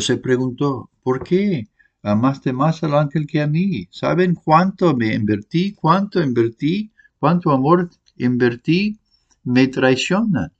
Se 0.00 0.16
preguntó, 0.16 0.90
¿por 1.02 1.24
qué 1.24 1.68
amaste 2.02 2.52
más 2.52 2.82
al 2.84 2.94
ángel 2.94 3.26
que 3.26 3.40
a 3.40 3.46
mí? 3.46 3.88
¿Saben 3.90 4.34
cuánto 4.34 4.94
me 4.94 5.14
invertí? 5.14 5.72
¿Cuánto 5.72 6.22
invertí? 6.22 6.92
¿Cuánto 7.18 7.50
amor 7.50 7.90
invertí? 8.16 8.98
Me 9.42 9.68
traicionan. 9.68 10.52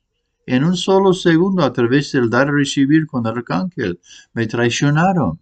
En 0.46 0.64
un 0.64 0.76
solo 0.76 1.14
segundo, 1.14 1.64
a 1.64 1.72
través 1.72 2.12
del 2.12 2.28
dar 2.28 2.48
y 2.48 2.52
recibir 2.52 3.06
con 3.06 3.26
el 3.26 3.32
arcángel, 3.32 4.00
me 4.32 4.46
traicionaron. 4.46 5.38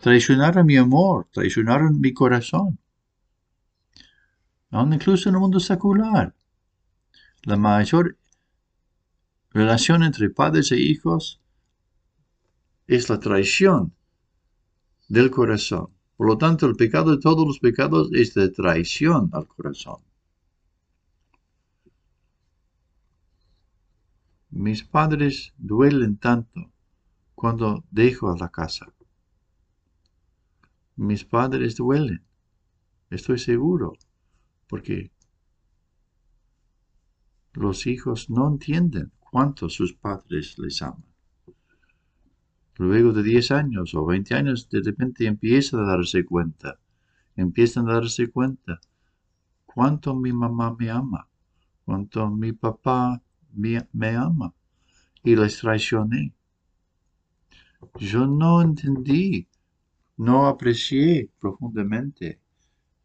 Traicionaron 0.00 0.64
mi 0.64 0.76
amor, 0.76 1.26
traicionaron 1.32 2.00
mi 2.00 2.12
corazón. 2.14 2.78
Aún 4.70 4.92
incluso 4.92 5.28
en 5.28 5.34
el 5.34 5.40
mundo 5.40 5.60
secular. 5.60 6.34
La 7.42 7.56
mayor 7.56 8.16
relación 9.50 10.02
entre 10.02 10.30
padres 10.30 10.72
e 10.72 10.78
hijos 10.78 11.40
es 12.88 13.10
la 13.10 13.20
traición 13.20 13.92
del 15.08 15.30
corazón. 15.30 15.90
Por 16.16 16.26
lo 16.26 16.38
tanto, 16.38 16.66
el 16.66 16.74
pecado 16.74 17.12
de 17.12 17.20
todos 17.20 17.46
los 17.46 17.60
pecados 17.60 18.10
es 18.12 18.34
de 18.34 18.48
traición 18.48 19.28
al 19.32 19.46
corazón. 19.46 19.98
Mis 24.50 24.82
padres 24.82 25.52
duelen 25.58 26.16
tanto 26.16 26.72
cuando 27.34 27.84
dejo 27.90 28.32
a 28.32 28.38
la 28.38 28.48
casa. 28.48 28.92
Mis 30.96 31.24
padres 31.24 31.76
duelen, 31.76 32.24
estoy 33.10 33.38
seguro, 33.38 33.92
porque 34.66 35.12
los 37.52 37.86
hijos 37.86 38.30
no 38.30 38.48
entienden 38.48 39.12
cuánto 39.20 39.68
sus 39.68 39.92
padres 39.92 40.58
les 40.58 40.80
aman. 40.82 41.07
Luego 42.78 43.12
de 43.12 43.24
10 43.24 43.50
años 43.50 43.92
o 43.94 44.06
20 44.06 44.36
años, 44.36 44.68
de 44.70 44.80
repente 44.80 45.26
empiezan 45.26 45.80
a 45.80 45.88
darse 45.88 46.24
cuenta, 46.24 46.78
empiezan 47.34 47.88
a 47.88 47.94
darse 47.94 48.30
cuenta 48.30 48.80
cuánto 49.66 50.14
mi 50.14 50.32
mamá 50.32 50.76
me 50.78 50.88
ama, 50.88 51.28
cuánto 51.84 52.30
mi 52.30 52.52
papá 52.52 53.20
me, 53.52 54.16
ama, 54.16 54.54
y 55.24 55.34
les 55.34 55.58
traicioné. 55.58 56.32
Yo 57.98 58.28
no 58.28 58.62
entendí, 58.62 59.48
no 60.16 60.46
aprecié 60.46 61.30
profundamente 61.40 62.40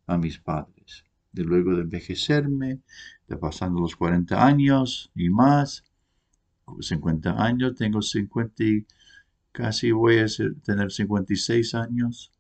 a 0.05 0.19
mis 0.19 0.37
padres. 0.37 1.03
De 1.31 1.43
luego 1.43 1.75
de 1.75 1.81
envejecerme, 1.81 2.81
de 3.27 3.37
pasando 3.37 3.81
los 3.81 3.95
40 3.95 4.45
años 4.45 5.11
y 5.15 5.31
más, 5.31 5.83
50 6.79 7.43
años, 7.43 7.73
tengo 7.75 8.03
50 8.03 8.63
y 8.63 8.85
casi 9.53 9.91
voy 9.91 10.17
a 10.19 10.25
tener 10.63 10.91
56 10.91 11.75
años. 11.75 12.31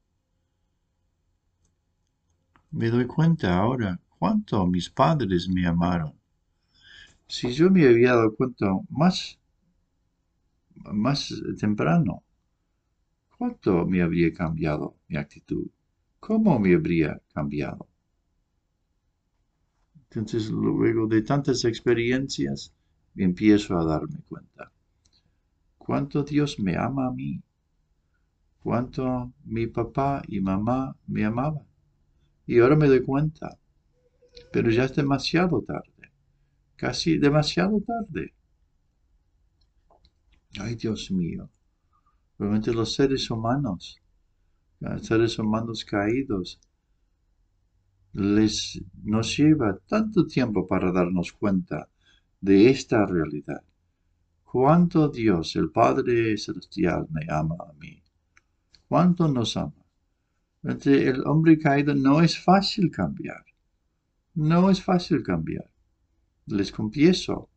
Me 2.71 2.89
doy 2.89 3.05
cuenta 3.05 3.55
ahora 3.57 4.01
cuánto 4.19 4.65
mis 4.67 4.89
padres 4.89 5.47
me 5.47 5.65
amaron. 5.65 6.13
Si 7.27 7.53
yo 7.53 7.69
me 7.71 7.87
había 7.87 8.15
dado 8.15 8.35
cuenta 8.35 8.65
más, 8.89 9.39
más 10.91 11.33
temprano, 11.59 12.23
¿cuánto 13.37 13.85
me 13.85 14.01
habría 14.01 14.33
cambiado 14.33 14.95
mi 15.07 15.17
actitud? 15.17 15.67
¿Cómo 16.19 16.59
me 16.59 16.73
habría 16.73 17.21
cambiado? 17.33 17.87
Entonces, 20.09 20.49
luego 20.49 21.07
de 21.07 21.21
tantas 21.21 21.63
experiencias, 21.65 22.73
empiezo 23.15 23.77
a 23.77 23.85
darme 23.85 24.19
cuenta. 24.27 24.72
Cuánto 25.93 26.23
Dios 26.23 26.59
me 26.59 26.75
ama 26.75 27.05
a 27.05 27.11
mí. 27.11 27.39
Cuánto 28.63 29.31
mi 29.43 29.67
papá 29.67 30.23
y 30.27 30.39
mamá 30.41 30.97
me 31.05 31.23
amaban. 31.23 31.67
Y 32.47 32.57
ahora 32.57 32.75
me 32.75 32.87
doy 32.87 33.03
cuenta. 33.03 33.59
Pero 34.51 34.71
ya 34.71 34.85
es 34.85 34.95
demasiado 34.95 35.61
tarde. 35.61 36.11
Casi 36.77 37.19
demasiado 37.19 37.79
tarde. 37.81 38.33
Ay, 40.59 40.73
Dios 40.77 41.11
mío. 41.11 41.47
Realmente 42.39 42.73
los 42.73 42.95
seres 42.95 43.29
humanos, 43.29 44.01
seres 44.99 45.37
humanos 45.37 45.85
caídos, 45.85 46.59
les 48.13 48.81
nos 49.03 49.37
lleva 49.37 49.77
tanto 49.87 50.25
tiempo 50.25 50.65
para 50.67 50.91
darnos 50.91 51.31
cuenta 51.33 51.87
de 52.41 52.71
esta 52.71 53.05
realidad. 53.05 53.61
Cuánto 54.53 55.09
Dios, 55.09 55.55
el 55.55 55.71
Padre 55.71 56.37
Celestial, 56.37 57.07
me 57.09 57.25
ama 57.27 57.55
a 57.59 57.73
mí. 57.73 58.03
Cuánto 58.87 59.27
nos 59.27 59.57
ama. 59.57 59.83
Entre 60.61 61.07
el 61.07 61.25
hombre 61.25 61.57
caído 61.57 61.95
no 61.95 62.21
es 62.21 62.37
fácil 62.37 62.91
cambiar. 62.91 63.43
No 64.35 64.69
es 64.69 64.79
fácil 64.79 65.23
cambiar. 65.23 65.71
Les 66.45 66.71
confieso. 66.71 67.49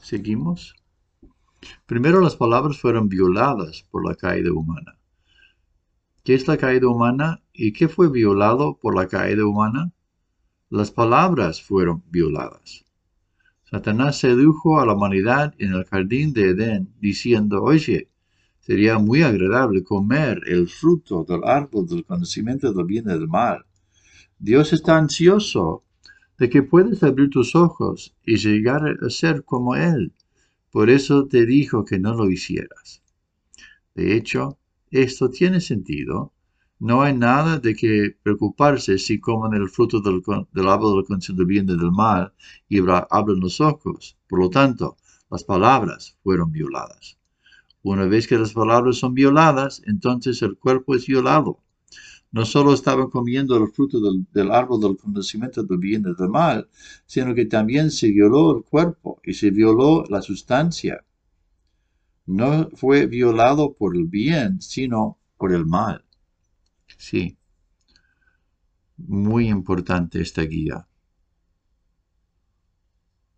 ¿Seguimos? 0.00 0.76
Primero 1.86 2.20
las 2.20 2.36
palabras 2.36 2.78
fueron 2.78 3.08
violadas 3.08 3.84
por 3.90 4.08
la 4.08 4.14
caída 4.14 4.52
humana. 4.52 5.00
¿Qué 6.22 6.34
es 6.34 6.46
la 6.46 6.56
caída 6.56 6.86
humana 6.86 7.42
y 7.52 7.72
qué 7.72 7.88
fue 7.88 8.08
violado 8.12 8.78
por 8.78 8.94
la 8.94 9.08
caída 9.08 9.44
humana? 9.44 9.92
Las 10.70 10.92
palabras 10.92 11.60
fueron 11.60 12.04
violadas. 12.06 12.83
Satanás 13.74 14.20
sedujo 14.20 14.78
a 14.78 14.86
la 14.86 14.94
humanidad 14.94 15.52
en 15.58 15.72
el 15.72 15.84
jardín 15.86 16.32
de 16.32 16.50
Edén, 16.50 16.94
diciendo, 17.00 17.60
oye, 17.60 18.08
sería 18.60 19.00
muy 19.00 19.22
agradable 19.22 19.82
comer 19.82 20.42
el 20.46 20.68
fruto 20.68 21.24
del 21.28 21.42
árbol 21.42 21.88
del 21.88 22.04
conocimiento 22.04 22.72
del 22.72 22.86
bien 22.86 23.06
y 23.08 23.08
del 23.08 23.26
mal. 23.26 23.64
Dios 24.38 24.72
está 24.72 24.96
ansioso 24.96 25.82
de 26.38 26.48
que 26.48 26.62
puedas 26.62 27.02
abrir 27.02 27.30
tus 27.30 27.56
ojos 27.56 28.14
y 28.24 28.36
llegar 28.36 28.96
a 29.04 29.10
ser 29.10 29.42
como 29.42 29.74
Él. 29.74 30.12
Por 30.70 30.88
eso 30.88 31.26
te 31.26 31.44
dijo 31.44 31.84
que 31.84 31.98
no 31.98 32.14
lo 32.14 32.30
hicieras. 32.30 33.02
De 33.96 34.14
hecho, 34.14 34.56
esto 34.92 35.30
tiene 35.30 35.60
sentido 35.60 36.32
no 36.80 37.02
hay 37.02 37.14
nada 37.14 37.58
de 37.58 37.74
que 37.74 38.16
preocuparse 38.22 38.98
si 38.98 39.20
comen 39.20 39.54
el 39.54 39.68
fruto 39.68 40.00
del, 40.00 40.68
árbol 40.68 40.96
del 40.96 41.04
conocimiento 41.04 41.34
del 41.34 41.46
bien 41.46 41.64
y 41.68 41.76
del 41.78 41.92
mal 41.92 42.32
y 42.68 42.80
abren 43.10 43.40
los 43.40 43.60
ojos. 43.60 44.16
Por 44.28 44.40
lo 44.40 44.50
tanto, 44.50 44.96
las 45.30 45.44
palabras 45.44 46.18
fueron 46.22 46.50
violadas. 46.50 47.16
Una 47.82 48.06
vez 48.06 48.26
que 48.26 48.38
las 48.38 48.52
palabras 48.52 48.96
son 48.96 49.14
violadas, 49.14 49.82
entonces 49.86 50.42
el 50.42 50.56
cuerpo 50.56 50.94
es 50.94 51.06
violado. 51.06 51.60
No 52.32 52.44
solo 52.44 52.74
estaban 52.74 53.08
comiendo 53.08 53.56
el 53.56 53.70
fruto 53.70 54.00
del, 54.00 54.26
del, 54.32 54.50
árbol 54.50 54.80
del 54.80 54.96
conocimiento 54.96 55.62
del 55.62 55.78
bien 55.78 56.02
y 56.02 56.20
del 56.20 56.28
mal, 56.28 56.68
sino 57.06 57.34
que 57.34 57.44
también 57.46 57.92
se 57.92 58.10
violó 58.10 58.56
el 58.56 58.64
cuerpo 58.64 59.20
y 59.24 59.34
se 59.34 59.50
violó 59.50 60.04
la 60.08 60.20
sustancia. 60.20 61.04
No 62.26 62.68
fue 62.74 63.06
violado 63.06 63.74
por 63.74 63.96
el 63.96 64.06
bien, 64.06 64.60
sino 64.60 65.18
por 65.36 65.52
el 65.52 65.64
mal. 65.66 66.03
Sí. 66.96 67.36
Muy 68.96 69.48
importante 69.48 70.20
esta 70.20 70.42
guía. 70.42 70.86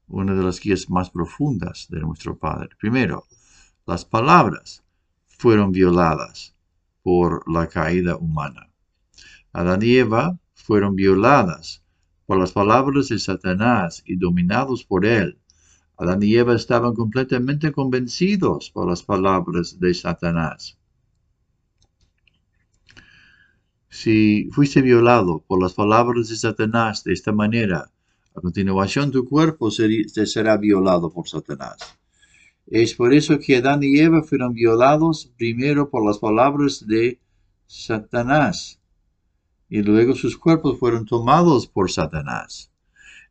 Una 0.08 0.34
de 0.34 0.42
las 0.42 0.60
guías 0.60 0.88
más 0.88 1.10
profundas 1.10 1.86
de 1.90 2.00
nuestro 2.00 2.38
Padre. 2.38 2.70
Primero, 2.78 3.24
las 3.86 4.04
palabras 4.04 4.84
fueron 5.26 5.72
violadas 5.72 6.54
por 7.02 7.50
la 7.50 7.66
caída 7.68 8.16
humana. 8.16 8.70
Adán 9.52 9.82
y 9.82 9.96
Eva 9.96 10.38
fueron 10.54 10.96
violadas 10.96 11.82
por 12.26 12.38
las 12.38 12.52
palabras 12.52 13.08
de 13.08 13.18
Satanás 13.18 14.02
y 14.04 14.16
dominados 14.16 14.84
por 14.84 15.06
él. 15.06 15.38
Adán 15.96 16.22
y 16.22 16.34
Eva 16.34 16.54
estaban 16.54 16.94
completamente 16.94 17.72
convencidos 17.72 18.70
por 18.70 18.88
las 18.88 19.02
palabras 19.02 19.78
de 19.80 19.94
Satanás. 19.94 20.76
Si 23.88 24.48
fuiste 24.52 24.82
violado 24.82 25.44
por 25.46 25.62
las 25.62 25.74
palabras 25.74 26.28
de 26.28 26.36
Satanás 26.36 27.04
de 27.04 27.12
esta 27.12 27.32
manera, 27.32 27.90
a 28.34 28.40
continuación 28.40 29.10
tu 29.10 29.24
cuerpo 29.26 29.70
será 29.70 30.56
violado 30.56 31.10
por 31.10 31.28
Satanás. 31.28 31.78
Es 32.66 32.94
por 32.94 33.14
eso 33.14 33.38
que 33.38 33.56
Adán 33.56 33.82
y 33.82 33.98
Eva 33.98 34.22
fueron 34.22 34.52
violados 34.52 35.32
primero 35.38 35.88
por 35.88 36.04
las 36.04 36.18
palabras 36.18 36.86
de 36.86 37.20
Satanás 37.66 38.80
y 39.68 39.82
luego 39.82 40.14
sus 40.14 40.36
cuerpos 40.36 40.78
fueron 40.78 41.06
tomados 41.06 41.66
por 41.66 41.90
Satanás. 41.90 42.70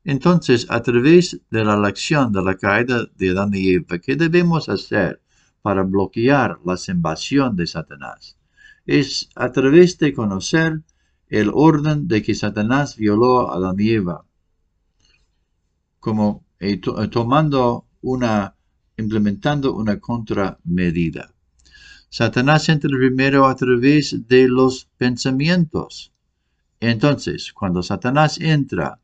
Entonces, 0.04 0.68
a 0.70 0.82
través 0.82 1.42
de 1.50 1.64
la 1.66 1.78
lección 1.78 2.32
de 2.32 2.44
la 2.44 2.56
caída 2.56 3.08
de 3.18 3.30
Adán 3.32 3.52
y 3.54 3.74
Eva, 3.74 4.00
¿qué 4.00 4.16
debemos 4.16 4.70
hacer 4.70 5.22
para 5.62 5.84
bloquear 5.84 6.60
la 6.64 6.78
invasión 6.88 7.56
de 7.56 7.68
Satanás? 7.68 8.38
Es 8.86 9.30
a 9.36 9.52
través 9.52 9.98
de 9.98 10.14
conocer 10.14 10.84
el 11.28 11.50
orden 11.54 12.08
de 12.08 12.22
que 12.22 12.36
Satanás 12.36 12.98
violó 12.98 13.50
a 13.50 13.56
Adán 13.56 13.76
y 13.80 13.90
Eva, 13.92 14.26
como 16.00 16.46
eh, 16.60 16.80
eh, 16.80 17.08
tomando 17.08 17.88
una, 18.02 18.56
implementando 18.98 19.74
una 19.74 20.00
contramedida. 20.00 21.34
Satanás 22.10 22.70
entra 22.70 22.90
primero 22.90 23.48
a 23.48 23.56
través 23.56 24.28
de 24.28 24.48
los 24.48 24.88
pensamientos. 24.98 26.14
Entonces, 26.80 27.52
cuando 27.52 27.82
Satanás 27.82 28.40
entra 28.40 29.02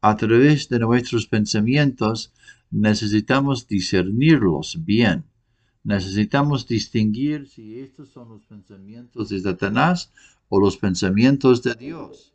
a 0.00 0.16
través 0.16 0.68
de 0.68 0.78
nuestros 0.78 1.26
pensamientos, 1.26 2.32
necesitamos 2.70 3.66
discernirlos 3.66 4.78
bien 4.84 5.24
necesitamos 5.84 6.66
distinguir 6.66 7.46
si 7.48 7.78
estos 7.78 8.08
son 8.08 8.30
los 8.30 8.42
pensamientos 8.44 9.28
de 9.28 9.40
Satanás 9.40 10.10
o 10.48 10.58
los 10.58 10.76
pensamientos 10.78 11.62
de 11.62 11.74
Dios. 11.74 12.32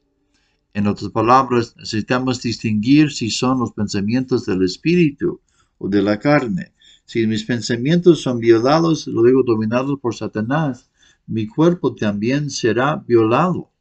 En 0.73 0.85
otras 0.85 1.11
palabras, 1.11 1.75
necesitamos 1.75 2.41
distinguir 2.43 3.11
si 3.11 3.31
son 3.31 3.59
los 3.59 3.73
pensamientos 3.73 4.45
del 4.45 4.63
espíritu 4.63 5.41
o 5.79 5.89
de 5.89 6.01
la 6.03 6.19
carne. 6.19 6.73
Si 7.05 7.25
mis 7.25 7.43
pensamientos 7.43 8.21
son 8.21 8.39
violados, 8.39 9.07
luego 9.07 9.41
dominados 9.41 9.99
por 9.99 10.13
Satanás, 10.15 10.91
mi 11.25 11.47
cuerpo 11.47 11.95
también 11.95 12.51
será 12.51 12.97
violado. 12.97 13.71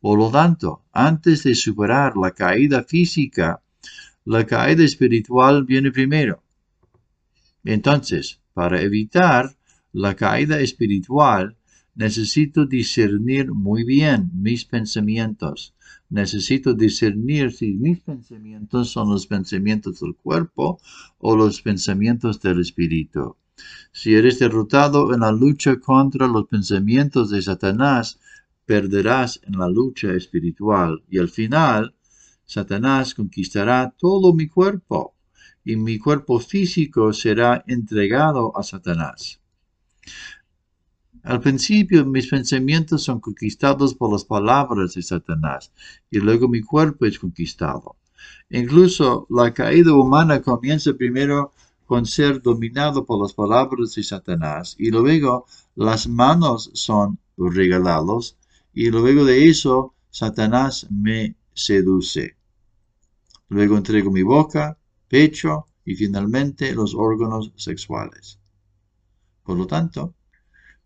Por 0.00 0.18
lo 0.18 0.30
tanto, 0.30 0.84
antes 0.92 1.42
de 1.42 1.56
superar 1.56 2.16
la 2.16 2.30
caída 2.30 2.84
física, 2.84 3.62
la 4.24 4.46
caída 4.46 4.84
espiritual 4.84 5.64
viene 5.64 5.90
primero. 5.90 6.42
Entonces, 7.64 8.41
para 8.54 8.80
evitar 8.82 9.56
la 9.92 10.14
caída 10.14 10.60
espiritual, 10.60 11.56
necesito 11.94 12.66
discernir 12.66 13.52
muy 13.52 13.84
bien 13.84 14.30
mis 14.32 14.64
pensamientos. 14.64 15.74
Necesito 16.08 16.74
discernir 16.74 17.52
si 17.52 17.72
mis 17.74 18.00
pensamientos 18.00 18.90
son 18.90 19.10
los 19.10 19.26
pensamientos 19.26 20.00
del 20.00 20.14
cuerpo 20.14 20.78
o 21.18 21.36
los 21.36 21.62
pensamientos 21.62 22.40
del 22.40 22.60
espíritu. 22.60 23.36
Si 23.92 24.14
eres 24.14 24.38
derrotado 24.38 25.14
en 25.14 25.20
la 25.20 25.32
lucha 25.32 25.78
contra 25.78 26.26
los 26.26 26.46
pensamientos 26.48 27.30
de 27.30 27.42
Satanás, 27.42 28.18
perderás 28.64 29.40
en 29.44 29.58
la 29.58 29.68
lucha 29.68 30.12
espiritual 30.14 31.02
y 31.10 31.18
al 31.18 31.28
final 31.28 31.94
Satanás 32.44 33.14
conquistará 33.14 33.94
todo 33.98 34.34
mi 34.34 34.48
cuerpo 34.48 35.14
y 35.64 35.76
mi 35.76 35.98
cuerpo 35.98 36.38
físico 36.40 37.12
será 37.12 37.64
entregado 37.66 38.56
a 38.56 38.62
Satanás. 38.62 39.40
Al 41.22 41.40
principio 41.40 42.04
mis 42.04 42.26
pensamientos 42.26 43.04
son 43.04 43.20
conquistados 43.20 43.94
por 43.94 44.10
las 44.10 44.24
palabras 44.24 44.94
de 44.94 45.02
Satanás 45.02 45.70
y 46.10 46.18
luego 46.18 46.48
mi 46.48 46.62
cuerpo 46.62 47.06
es 47.06 47.18
conquistado. 47.18 47.96
Incluso 48.50 49.26
la 49.30 49.54
caída 49.54 49.94
humana 49.94 50.42
comienza 50.42 50.94
primero 50.94 51.52
con 51.86 52.06
ser 52.06 52.42
dominado 52.42 53.04
por 53.04 53.22
las 53.22 53.34
palabras 53.34 53.94
de 53.94 54.02
Satanás 54.02 54.74
y 54.78 54.90
luego 54.90 55.46
las 55.76 56.08
manos 56.08 56.70
son 56.74 57.18
regalados 57.36 58.36
y 58.74 58.90
luego 58.90 59.24
de 59.24 59.48
eso 59.48 59.94
Satanás 60.10 60.86
me 60.90 61.36
seduce. 61.54 62.36
Luego 63.48 63.76
entrego 63.76 64.10
mi 64.10 64.22
boca, 64.22 64.78
pecho 65.12 65.66
y 65.84 65.94
finalmente 65.94 66.74
los 66.74 66.94
órganos 66.94 67.52
sexuales. 67.54 68.38
Por 69.44 69.58
lo 69.58 69.66
tanto, 69.66 70.14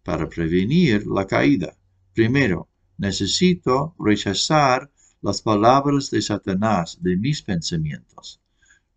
para 0.03 0.29
prevenir 0.29 1.07
la 1.07 1.29
caída, 1.29 1.77
primero 2.13 2.69
necesito 2.99 3.95
rechazar 4.01 4.91
las 5.23 5.43
palabras 5.43 6.11
de 6.11 6.21
Satanás 6.23 6.99
de 7.01 7.17
mis 7.17 7.41
pensamientos. 7.43 8.41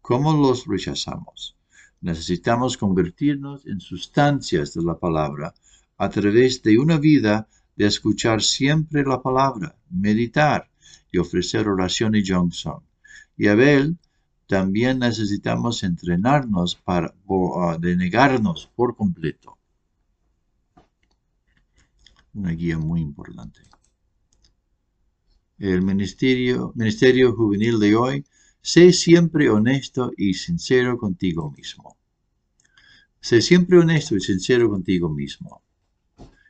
¿Cómo 0.01 0.33
los 0.33 0.65
rechazamos? 0.65 1.55
Necesitamos 2.01 2.75
convertirnos 2.75 3.67
en 3.67 3.81
sustancias 3.81 4.73
de 4.73 4.83
la 4.83 4.97
palabra 4.97 5.53
a 5.99 6.09
través 6.09 6.63
de 6.63 6.79
una 6.79 6.97
vida 6.97 7.47
de 7.75 7.85
escuchar 7.85 8.41
siempre 8.41 9.03
la 9.03 9.21
palabra, 9.21 9.75
meditar 9.91 10.71
y 11.11 11.19
ofrecer 11.19 11.67
oración 11.67 12.15
y 12.15 12.27
Johnson. 12.27 12.81
Y 13.37 13.45
Abel, 13.45 13.99
también 14.49 14.97
necesitamos 14.97 15.83
entrenarnos 15.83 16.73
para 16.75 17.13
denegarnos 17.79 18.67
por 18.75 18.95
completo. 18.95 19.59
Una 22.33 22.49
guía 22.53 22.79
muy 22.79 22.99
importante. 22.99 23.61
El 25.59 25.83
ministerio, 25.83 26.71
ministerio 26.73 27.35
juvenil 27.35 27.77
de 27.77 27.95
hoy, 27.95 28.25
sé 28.59 28.91
siempre 28.91 29.51
honesto 29.51 30.11
y 30.17 30.33
sincero 30.33 30.97
contigo 30.97 31.51
mismo. 31.51 31.95
Sé 33.21 33.43
siempre 33.43 33.77
honesto 33.77 34.15
y 34.15 34.19
sincero 34.19 34.67
contigo 34.67 35.09
mismo. 35.09 35.61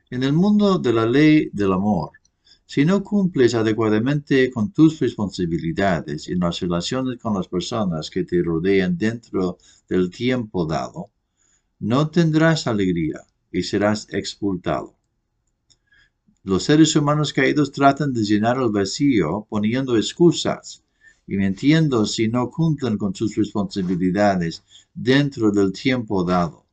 En 0.09 0.23
el 0.23 0.31
mundo 0.31 0.79
de 0.79 0.93
la 0.93 1.05
ley 1.05 1.49
del 1.51 1.73
amor, 1.73 2.11
si 2.71 2.85
no 2.85 3.03
cumples 3.03 3.55
adecuadamente 3.55 4.51
con 4.51 4.71
tus 4.71 4.99
responsabilidades 4.99 6.29
en 6.29 6.37
las 6.37 6.59
relaciones 6.59 7.17
con 7.17 7.33
las 7.33 7.47
personas 7.47 8.11
que 8.11 8.25
te 8.25 8.43
rodean 8.43 8.95
dentro 8.95 9.57
del 9.89 10.11
tiempo 10.11 10.67
dado, 10.67 11.09
no 11.79 12.11
tendrás 12.11 12.67
alegría 12.67 13.21
y 13.51 13.63
serás 13.63 14.07
expultado. 14.11 14.95
Los 16.43 16.65
seres 16.65 16.95
humanos 16.95 17.33
caídos 17.33 17.71
tratan 17.71 18.13
de 18.13 18.23
llenar 18.23 18.57
el 18.57 18.69
vacío 18.69 19.47
poniendo 19.49 19.97
excusas 19.97 20.83
y 21.25 21.37
mintiendo 21.37 22.05
si 22.05 22.27
no 22.27 22.51
cumplen 22.51 22.99
con 22.99 23.15
sus 23.15 23.35
responsabilidades 23.35 24.61
dentro 24.93 25.49
del 25.49 25.71
tiempo 25.71 26.23
dado. 26.23 26.67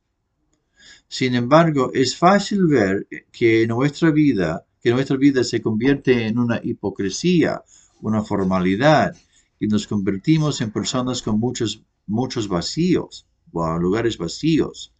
Sin 1.07 1.33
embargo, 1.33 1.89
es 1.91 2.15
fácil 2.15 2.67
ver 2.67 3.07
que 3.31 3.65
nuestra 3.65 4.11
vida 4.11 4.66
que 4.87 4.93
nuestra 4.93 5.17
vida 5.17 5.43
se 5.43 5.61
convierte 5.61 6.27
en 6.27 6.39
una 6.39 6.61
hipocresía, 6.63 7.61
una 7.99 8.23
formalidad, 8.23 9.17
y 9.59 9.67
nos 9.67 9.85
convertimos 9.85 10.61
en 10.61 10.71
personas 10.71 11.21
con 11.21 11.41
muchos, 11.41 11.83
muchos 12.05 12.47
vacíos, 12.47 13.27
o 13.51 13.77
lugares 13.77 14.17
vacíos. 14.17 14.93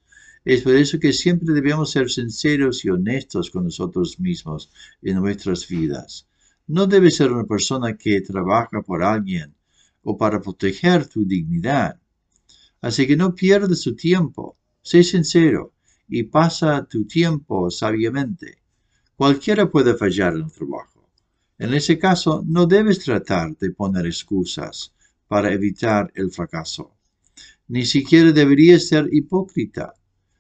Es 0.44 0.64
por 0.64 0.76
eso 0.76 1.00
que 1.00 1.14
siempre 1.14 1.54
debemos 1.54 1.92
ser 1.92 2.10
sinceros 2.10 2.84
y 2.84 2.90
honestos 2.90 3.50
con 3.50 3.64
nosotros 3.64 4.20
mismos 4.20 4.74
en 5.02 5.22
nuestras 5.22 5.66
vidas. 5.70 6.28
No 6.68 6.86
debes 6.86 7.16
ser 7.16 7.32
una 7.32 7.46
persona 7.46 7.96
que 7.96 8.20
trabaja 8.20 8.82
por 8.82 9.02
alguien 9.02 9.56
o 10.04 10.18
para 10.18 10.42
proteger 10.42 11.08
tu 11.08 11.24
dignidad. 11.26 11.98
Así 12.82 13.08
que 13.08 13.16
no 13.16 13.34
pierdas 13.34 13.84
tu 13.84 13.96
tiempo. 13.96 14.58
Sé 14.82 15.02
sincero 15.04 15.72
y 16.10 16.24
pasa 16.24 16.86
tu 16.90 17.06
tiempo 17.06 17.72
sabiamente. 17.72 18.67
Cualquiera 19.18 19.68
puede 19.68 19.96
fallar 19.96 20.36
en 20.36 20.44
el 20.44 20.52
trabajo. 20.52 21.10
En 21.58 21.74
ese 21.74 21.98
caso, 21.98 22.44
no 22.46 22.68
debes 22.68 23.00
tratar 23.00 23.58
de 23.58 23.72
poner 23.72 24.06
excusas 24.06 24.94
para 25.28 25.52
evitar 25.52 26.12
el 26.14 26.30
fracaso. 26.30 26.92
Ni 27.68 27.84
siquiera 27.84 28.32
deberías 28.32 28.88
ser 28.88 29.10
hipócrita. 29.12 29.96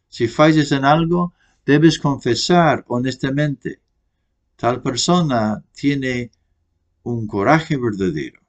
Si 0.08 0.28
fallas 0.28 0.72
en 0.72 0.86
algo, 0.86 1.34
debes 1.66 1.98
confesar 1.98 2.86
honestamente. 2.88 3.82
Tal 4.56 4.84
persona 4.84 5.64
tiene 5.74 6.30
un 7.02 7.26
coraje 7.26 7.78
verdadero. 7.78 8.42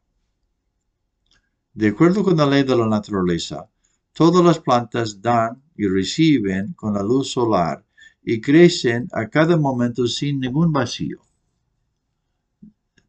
De 1.73 1.89
acuerdo 1.89 2.23
con 2.23 2.37
la 2.37 2.45
ley 2.45 2.65
de 2.65 2.77
la 2.77 2.87
naturaleza, 2.87 3.67
todas 4.13 4.45
las 4.45 4.59
plantas 4.59 5.23
dan 5.23 5.63
y 5.75 5.89
reciben 5.89 6.75
con 6.75 6.93
la 6.93 7.03
luz 7.03 7.31
solar 7.31 7.83
y 8.23 8.41
crecen 8.41 9.09
a 9.13 9.29
cada 9.29 9.57
momento 9.57 10.07
sin 10.07 10.41
ningún 10.41 10.73
vacío. 10.73 11.21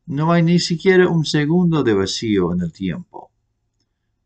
No 0.06 0.32
hay 0.32 0.44
ni 0.44 0.60
siquiera 0.60 1.10
un 1.10 1.26
segundo 1.26 1.84
de 1.84 1.94
vacío 1.94 2.54
en 2.54 2.62
el 2.62 2.72
tiempo. 2.72 3.30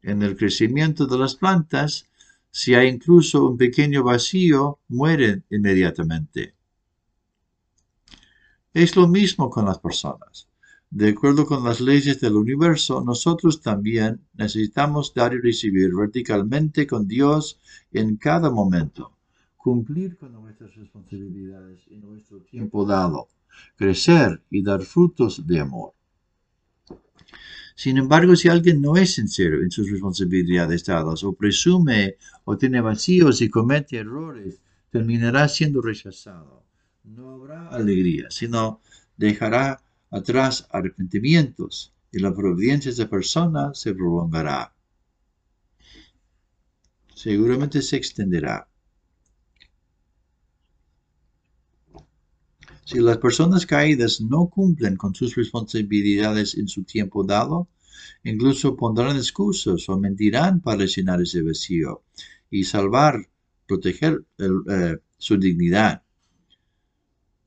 En 0.01 0.21
el 0.21 0.37
crecimiento 0.37 1.07
de 1.07 1.17
las 1.17 1.35
plantas, 1.35 2.07
si 2.51 2.75
hay 2.75 2.87
incluso 2.87 3.47
un 3.49 3.57
pequeño 3.57 4.03
vacío, 4.03 4.79
mueren 4.87 5.43
inmediatamente. 5.49 6.55
Es 8.73 8.95
lo 8.95 9.07
mismo 9.07 9.49
con 9.49 9.65
las 9.65 9.79
personas. 9.79 10.47
De 10.89 11.09
acuerdo 11.09 11.45
con 11.45 11.63
las 11.63 11.81
leyes 11.81 12.21
del 12.21 12.35
universo, 12.35 13.03
nosotros 13.03 13.61
también 13.61 14.21
necesitamos 14.33 15.13
dar 15.13 15.33
y 15.33 15.39
recibir 15.39 15.93
verticalmente 15.95 16.85
con 16.85 17.07
Dios 17.07 17.59
en 17.91 18.17
cada 18.17 18.51
momento 18.51 19.13
cumplir 19.63 20.17
con 20.17 20.33
nuestras 20.33 20.75
responsabilidades 20.75 21.87
en 21.89 22.01
nuestro 22.01 22.41
tiempo 22.41 22.85
dado, 22.85 23.29
crecer 23.77 24.41
y 24.51 24.61
dar 24.61 24.81
frutos 24.81 25.47
de 25.47 25.61
amor. 25.61 25.93
Sin 27.73 27.97
embargo, 27.97 28.35
si 28.35 28.49
alguien 28.49 28.81
no 28.81 28.97
es 28.97 29.13
sincero 29.13 29.63
en 29.63 29.71
sus 29.71 29.89
responsabilidades 29.89 30.83
dadas, 30.83 31.23
o 31.23 31.31
presume 31.31 32.17
o 32.43 32.57
tiene 32.57 32.81
vacíos 32.81 33.41
y 33.41 33.49
comete 33.49 33.99
errores, 33.99 34.59
terminará 34.91 35.47
siendo 35.47 35.81
rechazado. 35.81 36.65
No 37.05 37.29
habrá 37.29 37.69
alegría, 37.69 38.25
sino 38.31 38.81
dejará 39.15 39.81
atrás 40.11 40.67
arrepentimientos 40.71 41.93
y 42.11 42.19
la 42.19 42.35
providencia 42.35 42.91
de 42.91 42.95
esa 42.95 43.09
persona 43.09 43.73
se 43.73 43.95
prolongará. 43.95 44.73
Seguramente 47.15 47.81
se 47.81 47.95
extenderá. 47.95 48.67
Si 52.85 52.99
las 52.99 53.17
personas 53.17 53.65
caídas 53.65 54.21
no 54.21 54.47
cumplen 54.47 54.97
con 54.97 55.15
sus 55.15 55.35
responsabilidades 55.35 56.55
en 56.55 56.67
su 56.67 56.83
tiempo 56.83 57.23
dado, 57.23 57.69
incluso 58.23 58.75
pondrán 58.75 59.15
excusas 59.15 59.87
o 59.87 59.97
mentirán 59.97 60.59
para 60.59 60.85
llenar 60.85 61.21
ese 61.21 61.41
vacío 61.41 62.03
y 62.49 62.65
salvar, 62.65 63.29
proteger 63.67 64.25
eh, 64.37 64.97
su 65.17 65.37
dignidad. 65.37 66.03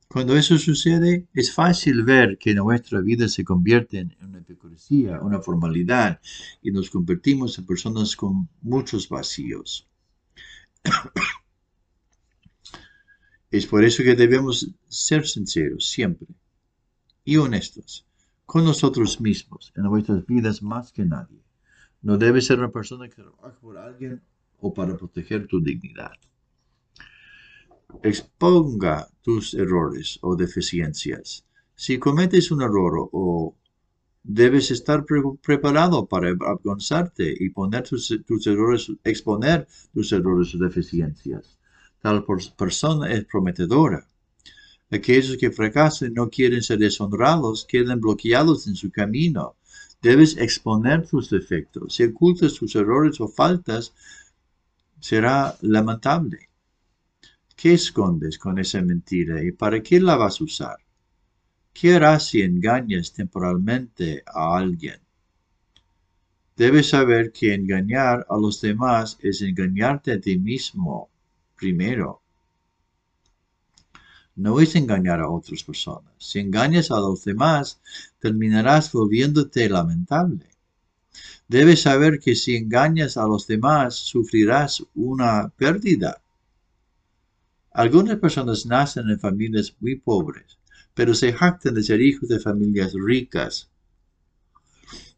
Cuando 0.08 0.36
eso 0.36 0.56
sucede, 0.56 1.26
es 1.34 1.52
fácil 1.52 2.02
ver 2.02 2.38
que 2.38 2.54
nuestra 2.54 3.00
vida 3.00 3.28
se 3.28 3.44
convierte 3.44 3.98
en 3.98 4.16
una 4.22 4.42
hipocresía, 4.48 5.20
una 5.20 5.40
formalidad, 5.40 6.20
y 6.62 6.70
nos 6.70 6.88
convertimos 6.90 7.58
en 7.58 7.66
personas 7.66 8.16
con 8.16 8.48
muchos 8.62 9.08
vacíos. 9.08 9.86
Es 13.56 13.66
por 13.66 13.82
eso 13.84 14.02
que 14.02 14.14
debemos 14.14 14.68
ser 14.86 15.26
sinceros 15.26 15.88
siempre 15.88 16.28
y 17.24 17.38
honestos 17.38 18.06
con 18.44 18.66
nosotros 18.66 19.18
mismos 19.18 19.72
en 19.74 19.84
nuestras 19.84 20.26
vidas 20.26 20.62
más 20.62 20.92
que 20.92 21.06
nadie. 21.06 21.40
No 22.02 22.18
debes 22.18 22.44
ser 22.44 22.58
una 22.58 22.70
persona 22.70 23.08
que 23.08 23.22
trabaja 23.22 23.58
por 23.58 23.78
alguien 23.78 24.20
o 24.60 24.74
para 24.74 24.94
proteger 24.98 25.46
tu 25.46 25.62
dignidad. 25.62 26.12
Exponga 28.02 29.08
tus 29.22 29.54
errores 29.54 30.18
o 30.20 30.36
deficiencias. 30.36 31.46
Si 31.74 31.98
cometes 31.98 32.50
un 32.50 32.60
error 32.60 33.08
o 33.10 33.56
debes 34.22 34.70
estar 34.70 35.06
preparado 35.40 36.04
para 36.04 36.28
avergonzarte 36.28 37.34
y 37.40 37.48
poner 37.48 37.84
tus, 37.88 38.46
errores, 38.46 38.92
exponer 39.02 39.66
tus 39.94 40.12
errores 40.12 40.54
o 40.54 40.58
deficiencias. 40.58 41.56
Tal 42.00 42.24
persona 42.56 43.10
es 43.12 43.24
prometedora. 43.24 44.06
Aquellos 44.90 45.36
que 45.36 45.50
fracasan 45.50 46.14
no 46.14 46.30
quieren 46.30 46.62
ser 46.62 46.78
deshonrados 46.78 47.64
quedan 47.64 48.00
bloqueados 48.00 48.66
en 48.68 48.76
su 48.76 48.90
camino. 48.90 49.56
Debes 50.00 50.36
exponer 50.36 51.08
tus 51.08 51.30
defectos. 51.30 51.94
Si 51.94 52.04
ocultas 52.04 52.54
tus 52.54 52.76
errores 52.76 53.20
o 53.20 53.26
faltas, 53.26 53.92
será 55.00 55.56
lamentable. 55.62 56.50
¿Qué 57.56 57.74
escondes 57.74 58.38
con 58.38 58.58
esa 58.58 58.82
mentira 58.82 59.42
y 59.42 59.50
para 59.50 59.82
qué 59.82 59.98
la 59.98 60.16
vas 60.16 60.40
a 60.40 60.44
usar? 60.44 60.76
¿Qué 61.72 61.94
harás 61.94 62.28
si 62.28 62.42
engañas 62.42 63.12
temporalmente 63.12 64.22
a 64.26 64.56
alguien? 64.56 65.00
Debes 66.56 66.90
saber 66.90 67.32
que 67.32 67.54
engañar 67.54 68.26
a 68.28 68.38
los 68.38 68.60
demás 68.60 69.18
es 69.20 69.42
engañarte 69.42 70.12
a 70.12 70.20
ti 70.20 70.38
mismo 70.38 71.10
primero. 71.56 72.22
No 74.36 74.60
es 74.60 74.76
engañar 74.76 75.20
a 75.20 75.30
otras 75.30 75.62
personas. 75.62 76.12
Si 76.18 76.38
engañas 76.38 76.90
a 76.90 77.00
los 77.00 77.24
demás, 77.24 77.80
terminarás 78.18 78.92
volviéndote 78.92 79.68
lamentable. 79.68 80.46
Debes 81.48 81.82
saber 81.82 82.18
que 82.20 82.34
si 82.34 82.56
engañas 82.56 83.16
a 83.16 83.26
los 83.26 83.46
demás, 83.46 83.94
sufrirás 83.94 84.84
una 84.94 85.48
pérdida. 85.48 86.22
Algunas 87.72 88.18
personas 88.18 88.66
nacen 88.66 89.08
en 89.08 89.18
familias 89.18 89.74
muy 89.80 89.96
pobres 89.96 90.56
pero 90.96 91.14
se 91.14 91.34
jactan 91.34 91.74
de 91.74 91.82
ser 91.82 92.00
hijos 92.00 92.26
de 92.26 92.40
familias 92.40 92.94
ricas. 92.94 93.68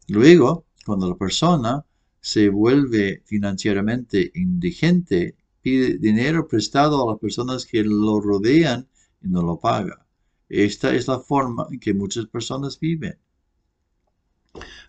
Luego, 0.09 0.65
cuando 0.85 1.07
la 1.07 1.15
persona 1.15 1.85
se 2.19 2.49
vuelve 2.49 3.23
financieramente 3.25 4.29
indigente, 4.35 5.37
dinero 5.77 6.47
prestado 6.47 7.03
a 7.03 7.11
las 7.11 7.19
personas 7.19 7.65
que 7.65 7.83
lo 7.83 8.19
rodean 8.19 8.87
y 9.21 9.27
no 9.27 9.41
lo 9.41 9.59
paga. 9.59 10.05
Esta 10.47 10.95
es 10.95 11.07
la 11.07 11.19
forma 11.19 11.67
en 11.71 11.79
que 11.79 11.93
muchas 11.93 12.25
personas 12.25 12.79
viven. 12.79 13.17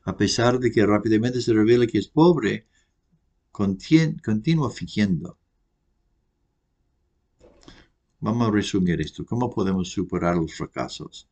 A 0.04 0.16
pesar 0.16 0.58
de 0.58 0.70
que 0.70 0.86
rápidamente 0.86 1.40
se 1.42 1.52
revela 1.52 1.86
que 1.86 1.98
es 1.98 2.08
pobre, 2.08 2.66
continúa 3.52 4.70
fingiendo. 4.70 5.38
Vamos 8.20 8.48
a 8.48 8.50
resumir 8.50 9.00
esto. 9.00 9.24
¿Cómo 9.24 9.50
podemos 9.50 9.88
superar 9.88 10.36
los 10.36 10.54
fracasos? 10.54 11.28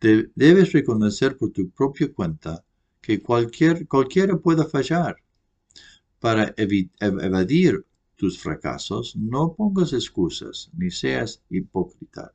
debes 0.00 0.72
reconocer 0.72 1.36
por 1.36 1.50
tu 1.50 1.68
propia 1.70 2.10
cuenta 2.10 2.64
que 3.02 3.22
cualquier, 3.22 3.86
cualquiera 3.86 4.38
pueda 4.38 4.64
fallar. 4.64 5.16
Para 6.18 6.54
evadir 6.56 7.84
tus 8.20 8.38
fracasos, 8.38 9.16
no 9.16 9.54
pongas 9.54 9.94
excusas 9.94 10.70
ni 10.76 10.90
seas 10.90 11.42
hipócrita. 11.48 12.34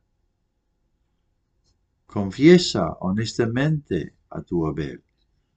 Confiesa 2.06 2.96
honestamente 3.08 4.16
a 4.30 4.42
tu 4.42 4.66
Abel. 4.66 5.00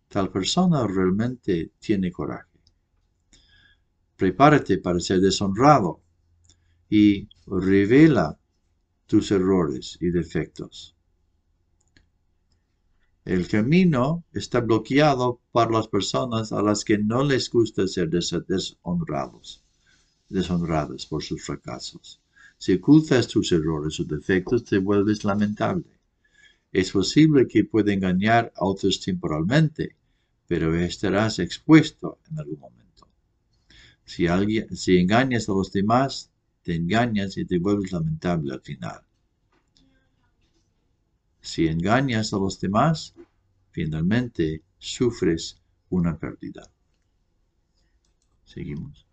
Tal 0.08 0.30
persona 0.32 0.86
realmente 0.86 1.72
tiene 1.80 2.12
coraje. 2.12 2.60
Prepárate 4.15 4.78
para 4.78 5.00
ser 5.00 5.20
deshonrado 5.20 6.04
y 6.88 7.28
revela 7.48 8.38
tus 9.08 9.32
errores 9.32 9.98
y 10.00 10.12
defectos. 10.12 10.96
El 13.26 13.48
camino 13.48 14.26
está 14.32 14.60
bloqueado 14.60 15.42
por 15.52 15.74
las 15.74 15.88
personas 15.88 16.52
a 16.52 16.62
las 16.62 16.86
que 16.86 17.00
no 17.00 17.24
les 17.24 17.50
gusta 17.50 17.88
ser 17.88 18.10
deshonrados, 18.12 19.63
deshonradas 20.30 21.06
por 21.06 21.24
sus 21.24 21.44
fracasos. 21.44 22.20
Si 22.58 22.74
ocultas 22.74 23.28
tus 23.28 23.52
errores 23.52 24.00
o 24.00 24.04
defectos, 24.04 24.63
te 24.63 24.78
vuelves 24.78 25.24
lamentable. 25.24 26.00
Es 26.72 26.92
posible 26.92 27.48
que 27.48 27.63
pueda 27.63 27.94
engañar 27.94 28.52
a 28.56 28.65
otros 28.65 29.02
temporalmente, 29.02 29.96
pero 30.48 30.76
estarás 30.76 31.39
expuesto 31.39 32.20
en 32.30 32.39
algún 32.39 32.60
momento. 32.60 33.08
Si, 34.06 34.28
alguien, 34.28 34.76
si 34.76 34.98
engañas 34.98 35.50
a 35.50 35.54
los 35.54 35.72
demás, 35.72 36.30
te 36.63 36.76
engañas 36.76 37.38
y 37.38 37.46
te 37.46 37.60
vuelves 37.60 37.92
lamentable 37.92 38.54
al 38.54 38.62
final. 38.62 39.02
Si 41.42 41.68
engañas 41.68 42.34
a 42.34 42.38
los 42.38 42.60
demás, 42.60 43.15
finalmente 43.72 44.62
sufres 44.78 45.62
una 45.89 46.18
pérdida. 46.18 46.70
Seguimos. 48.46 49.09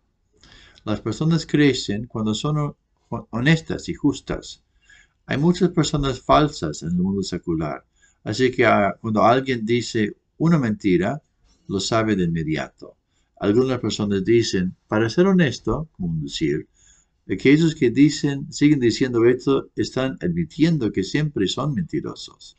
Las 0.87 1.01
personas 1.01 1.45
crecen 1.45 2.05
cuando 2.05 2.33
son 2.33 2.73
honestas 3.09 3.89
y 3.89 3.93
justas. 3.93 4.63
Hay 5.25 5.37
muchas 5.37 5.71
personas 5.71 6.21
falsas 6.21 6.81
en 6.81 6.91
el 6.91 6.95
mundo 6.95 7.23
secular, 7.23 7.83
así 8.23 8.51
que 8.51 8.65
ah, 8.65 8.95
cuando 9.01 9.21
alguien 9.21 9.65
dice 9.65 10.15
una 10.37 10.57
mentira, 10.57 11.21
lo 11.67 11.81
sabe 11.81 12.15
de 12.15 12.23
inmediato. 12.23 12.95
Algunas 13.37 13.81
personas 13.81 14.23
dicen, 14.23 14.77
para 14.87 15.09
ser 15.09 15.27
honesto, 15.27 15.89
como 15.91 16.23
decir, 16.23 16.69
Aquellos 17.29 17.75
que 17.75 17.89
dicen, 17.89 18.49
siguen 18.53 18.79
diciendo 18.79 19.25
esto 19.25 19.67
están 19.75 20.17
admitiendo 20.21 20.93
que 20.93 21.03
siempre 21.03 21.49
son 21.49 21.73
mentirosos. 21.73 22.55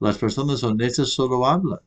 Las 0.00 0.18
personas 0.18 0.64
honestas 0.64 1.10
solo 1.10 1.46
hablan. 1.46 1.78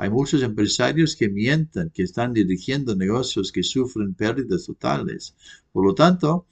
Hay 0.00 0.10
muchos 0.10 0.42
empresarios 0.44 1.16
que 1.16 1.28
mienten, 1.28 1.90
que 1.90 2.04
están 2.04 2.32
dirigiendo 2.32 2.94
negocios 2.94 3.50
que 3.50 3.64
sufren 3.64 4.14
pérdidas 4.14 4.64
totales. 4.64 5.34
Por 5.72 5.84
lo 5.84 5.94
tanto, 5.94 6.46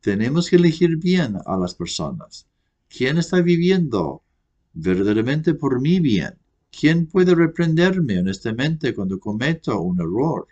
tenemos 0.00 0.48
que 0.48 0.54
elegir 0.54 0.96
bien 0.96 1.36
a 1.44 1.56
las 1.56 1.74
personas. 1.74 2.46
¿Quién 2.88 3.18
está 3.18 3.40
viviendo 3.42 4.22
verdaderamente 4.72 5.54
por 5.54 5.80
mi 5.80 5.98
bien? 5.98 6.34
¿Quién 6.70 7.06
puede 7.06 7.34
reprenderme 7.34 8.20
honestamente 8.20 8.94
cuando 8.94 9.18
cometo 9.18 9.80
un 9.80 10.00
error? 10.00 10.46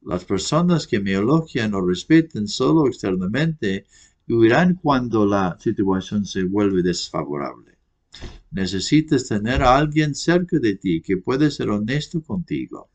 Las 0.00 0.24
personas 0.24 0.86
que 0.86 1.00
me 1.00 1.12
elogian 1.12 1.74
o 1.74 1.82
respeten 1.82 2.48
solo 2.48 2.86
externamente 2.86 3.84
huirán 4.26 4.76
cuando 4.76 5.26
la 5.26 5.58
situación 5.60 6.24
se 6.24 6.44
vuelve 6.44 6.82
desfavorable. 6.82 7.75
Necesitas 8.50 9.28
tener 9.28 9.62
a 9.62 9.76
alguien 9.76 10.14
cerca 10.14 10.58
de 10.58 10.76
ti 10.76 11.02
que 11.02 11.16
puede 11.16 11.50
ser 11.50 11.70
honesto 11.70 12.22
contigo. 12.22 12.88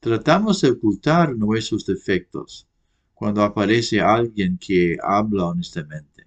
Tratamos 0.00 0.60
de 0.60 0.70
ocultar 0.70 1.36
nuestros 1.36 1.84
defectos 1.84 2.66
cuando 3.14 3.42
aparece 3.42 4.00
alguien 4.00 4.58
que 4.58 4.96
habla 5.02 5.46
honestamente. 5.46 6.26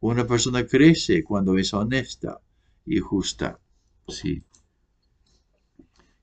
Una 0.00 0.26
persona 0.26 0.66
crece 0.66 1.24
cuando 1.24 1.56
es 1.56 1.72
honesta 1.72 2.40
y 2.84 2.98
justa. 2.98 3.58
Sí. 4.08 4.42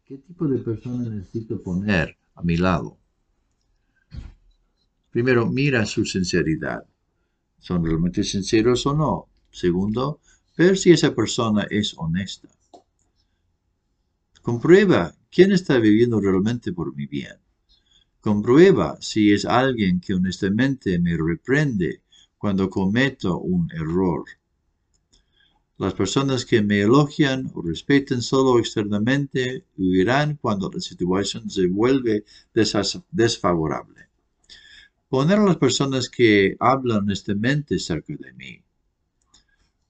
¿Qué 0.05 0.17
tipo 0.17 0.47
de 0.47 0.59
persona 0.59 1.09
necesito 1.09 1.61
poner 1.61 2.17
a 2.37 2.43
mi 2.43 2.55
lado. 2.55 2.97
Primero, 5.09 5.47
mira 5.47 5.85
su 5.85 6.05
sinceridad. 6.05 6.85
¿Son 7.59 7.83
realmente 7.83 8.23
sinceros 8.23 8.85
o 8.85 8.95
no? 8.95 9.29
Segundo, 9.49 10.21
ver 10.57 10.77
si 10.77 10.91
esa 10.91 11.13
persona 11.13 11.67
es 11.69 11.93
honesta. 11.97 12.49
Comprueba 14.41 15.15
quién 15.29 15.51
está 15.51 15.77
viviendo 15.77 16.19
realmente 16.19 16.73
por 16.73 16.95
mi 16.95 17.05
bien. 17.05 17.37
Comprueba 18.19 18.97
si 18.99 19.31
es 19.31 19.45
alguien 19.45 20.01
que 20.01 20.15
honestamente 20.15 20.99
me 20.99 21.15
reprende 21.15 22.01
cuando 22.37 22.69
cometo 22.69 23.39
un 23.39 23.69
error. 23.71 24.25
Las 25.77 25.93
personas 25.93 26.43
que 26.43 26.63
me 26.63 26.81
elogian 26.81 27.51
o 27.53 27.61
respetan 27.61 28.23
solo 28.23 28.57
externamente 28.57 29.65
huirán 29.77 30.37
cuando 30.37 30.71
la 30.71 30.79
situación 30.79 31.51
se 31.51 31.67
vuelve 31.67 32.25
desfavorable. 33.11 34.07
Poner 35.07 35.37
a 35.37 35.45
las 35.45 35.57
personas 35.57 36.09
que 36.09 36.57
hablan 36.59 37.03
honestamente 37.03 37.77
cerca 37.77 38.15
de 38.17 38.33
mí. 38.33 38.66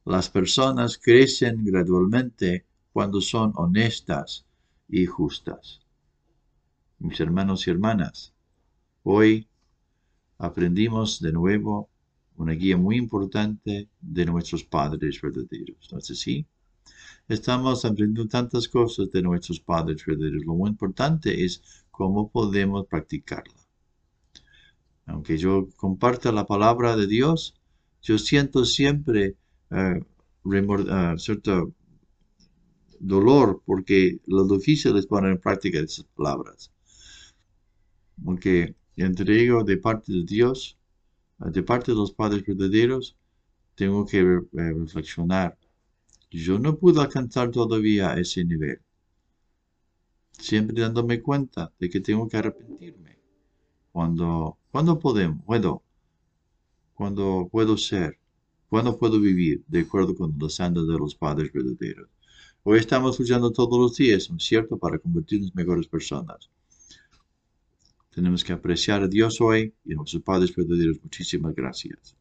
Las 0.08 0.30
personas 0.30 0.98
crecen 0.98 1.66
gradualmente 1.66 2.66
cuando 2.94 3.20
son 3.20 3.52
honestas 3.56 4.46
y 4.88 5.06
justas. 5.06 5.82
Mis 7.00 7.20
hermanos 7.20 7.68
y 7.68 7.72
hermanas, 7.72 8.34
hoy 9.04 9.50
aprendimos 10.38 11.20
de 11.20 11.34
nuevo 11.34 11.90
una 12.38 12.54
guía 12.54 12.78
muy 12.78 12.96
importante 12.96 13.90
de 14.00 14.26
nuestros 14.26 14.64
padres 14.64 15.20
verdaderos. 15.22 15.90
¿No 15.92 15.98
es? 15.98 16.46
Estamos 17.28 17.84
aprendiendo 17.84 18.30
tantas 18.30 18.70
cosas 18.70 19.12
de 19.12 19.22
nuestros 19.22 19.60
padres 19.60 20.06
verdaderos. 20.06 20.46
Lo 20.46 20.54
muy 20.54 20.70
importante 20.70 21.44
es 21.44 21.62
cómo 21.92 22.32
podemos 22.32 22.88
practicarla. 22.88 23.60
Aunque 25.06 25.38
yo 25.38 25.68
comparta 25.76 26.32
la 26.32 26.48
palabra 26.48 26.96
de 26.96 27.08
Dios, 27.08 27.56
yo 28.02 28.18
siento 28.18 28.64
siempre 28.64 29.36
uh, 29.72 31.18
cierto 31.18 31.74
dolor 33.00 33.62
porque 33.66 34.20
lo 34.26 34.46
difícil 34.46 34.98
es 34.98 35.06
poner 35.06 35.32
en 35.32 35.40
práctica 35.40 35.80
esas 35.80 36.06
palabras. 36.16 36.72
Porque 38.24 38.76
entrego 38.96 39.64
de 39.64 39.78
parte 39.78 40.12
de 40.12 40.24
Dios, 40.24 40.78
de 41.38 41.64
parte 41.64 41.92
de 41.92 41.98
los 41.98 42.12
padres 42.12 42.44
verdaderos, 42.46 43.16
tengo 43.76 44.06
que 44.06 44.20
eh, 44.20 44.42
reflexionar. 44.54 45.58
Yo 46.32 46.60
no 46.60 46.78
puedo 46.78 47.02
alcanzar 47.02 47.52
todavía 47.52 48.14
ese 48.16 48.44
nivel. 48.44 48.82
Siempre 50.32 50.82
dándome 50.82 51.22
cuenta 51.22 51.72
de 51.80 51.90
que 51.90 52.00
tengo 52.00 52.28
que 52.28 52.38
arrepentirme. 52.38 53.18
Cuando, 53.92 54.58
cuando 54.72 55.00
podemos, 55.00 55.44
puedo, 55.46 55.84
cuando 56.94 57.48
puedo 57.52 57.78
ser, 57.78 58.20
cuando 58.70 58.98
puedo 58.98 59.20
vivir 59.20 59.64
de 59.68 59.82
acuerdo 59.82 60.16
con 60.16 60.36
los 60.38 60.56
santos 60.56 60.88
de 60.88 60.98
los 60.98 61.16
padres 61.16 61.52
verdaderos. 61.54 62.10
Hoy 62.64 62.80
estamos 62.80 63.20
luchando 63.20 63.52
todos 63.52 63.80
los 63.80 63.96
días, 63.96 64.30
¿no 64.30 64.38
es 64.38 64.44
cierto?, 64.44 64.78
para 64.78 65.00
convertirnos 65.00 65.50
en 65.50 65.56
mejores 65.56 65.88
personas. 65.88 66.50
Tenemos 68.10 68.44
que 68.44 68.52
apreciar 68.52 69.04
a 69.04 69.08
Dios 69.08 69.40
hoy 69.40 69.74
y 69.86 69.94
a 69.94 69.96
nuestros 69.96 70.24
padres 70.24 70.54
verdaderos. 70.56 70.98
Muchísimas 71.02 71.56
gracias. 71.56 72.18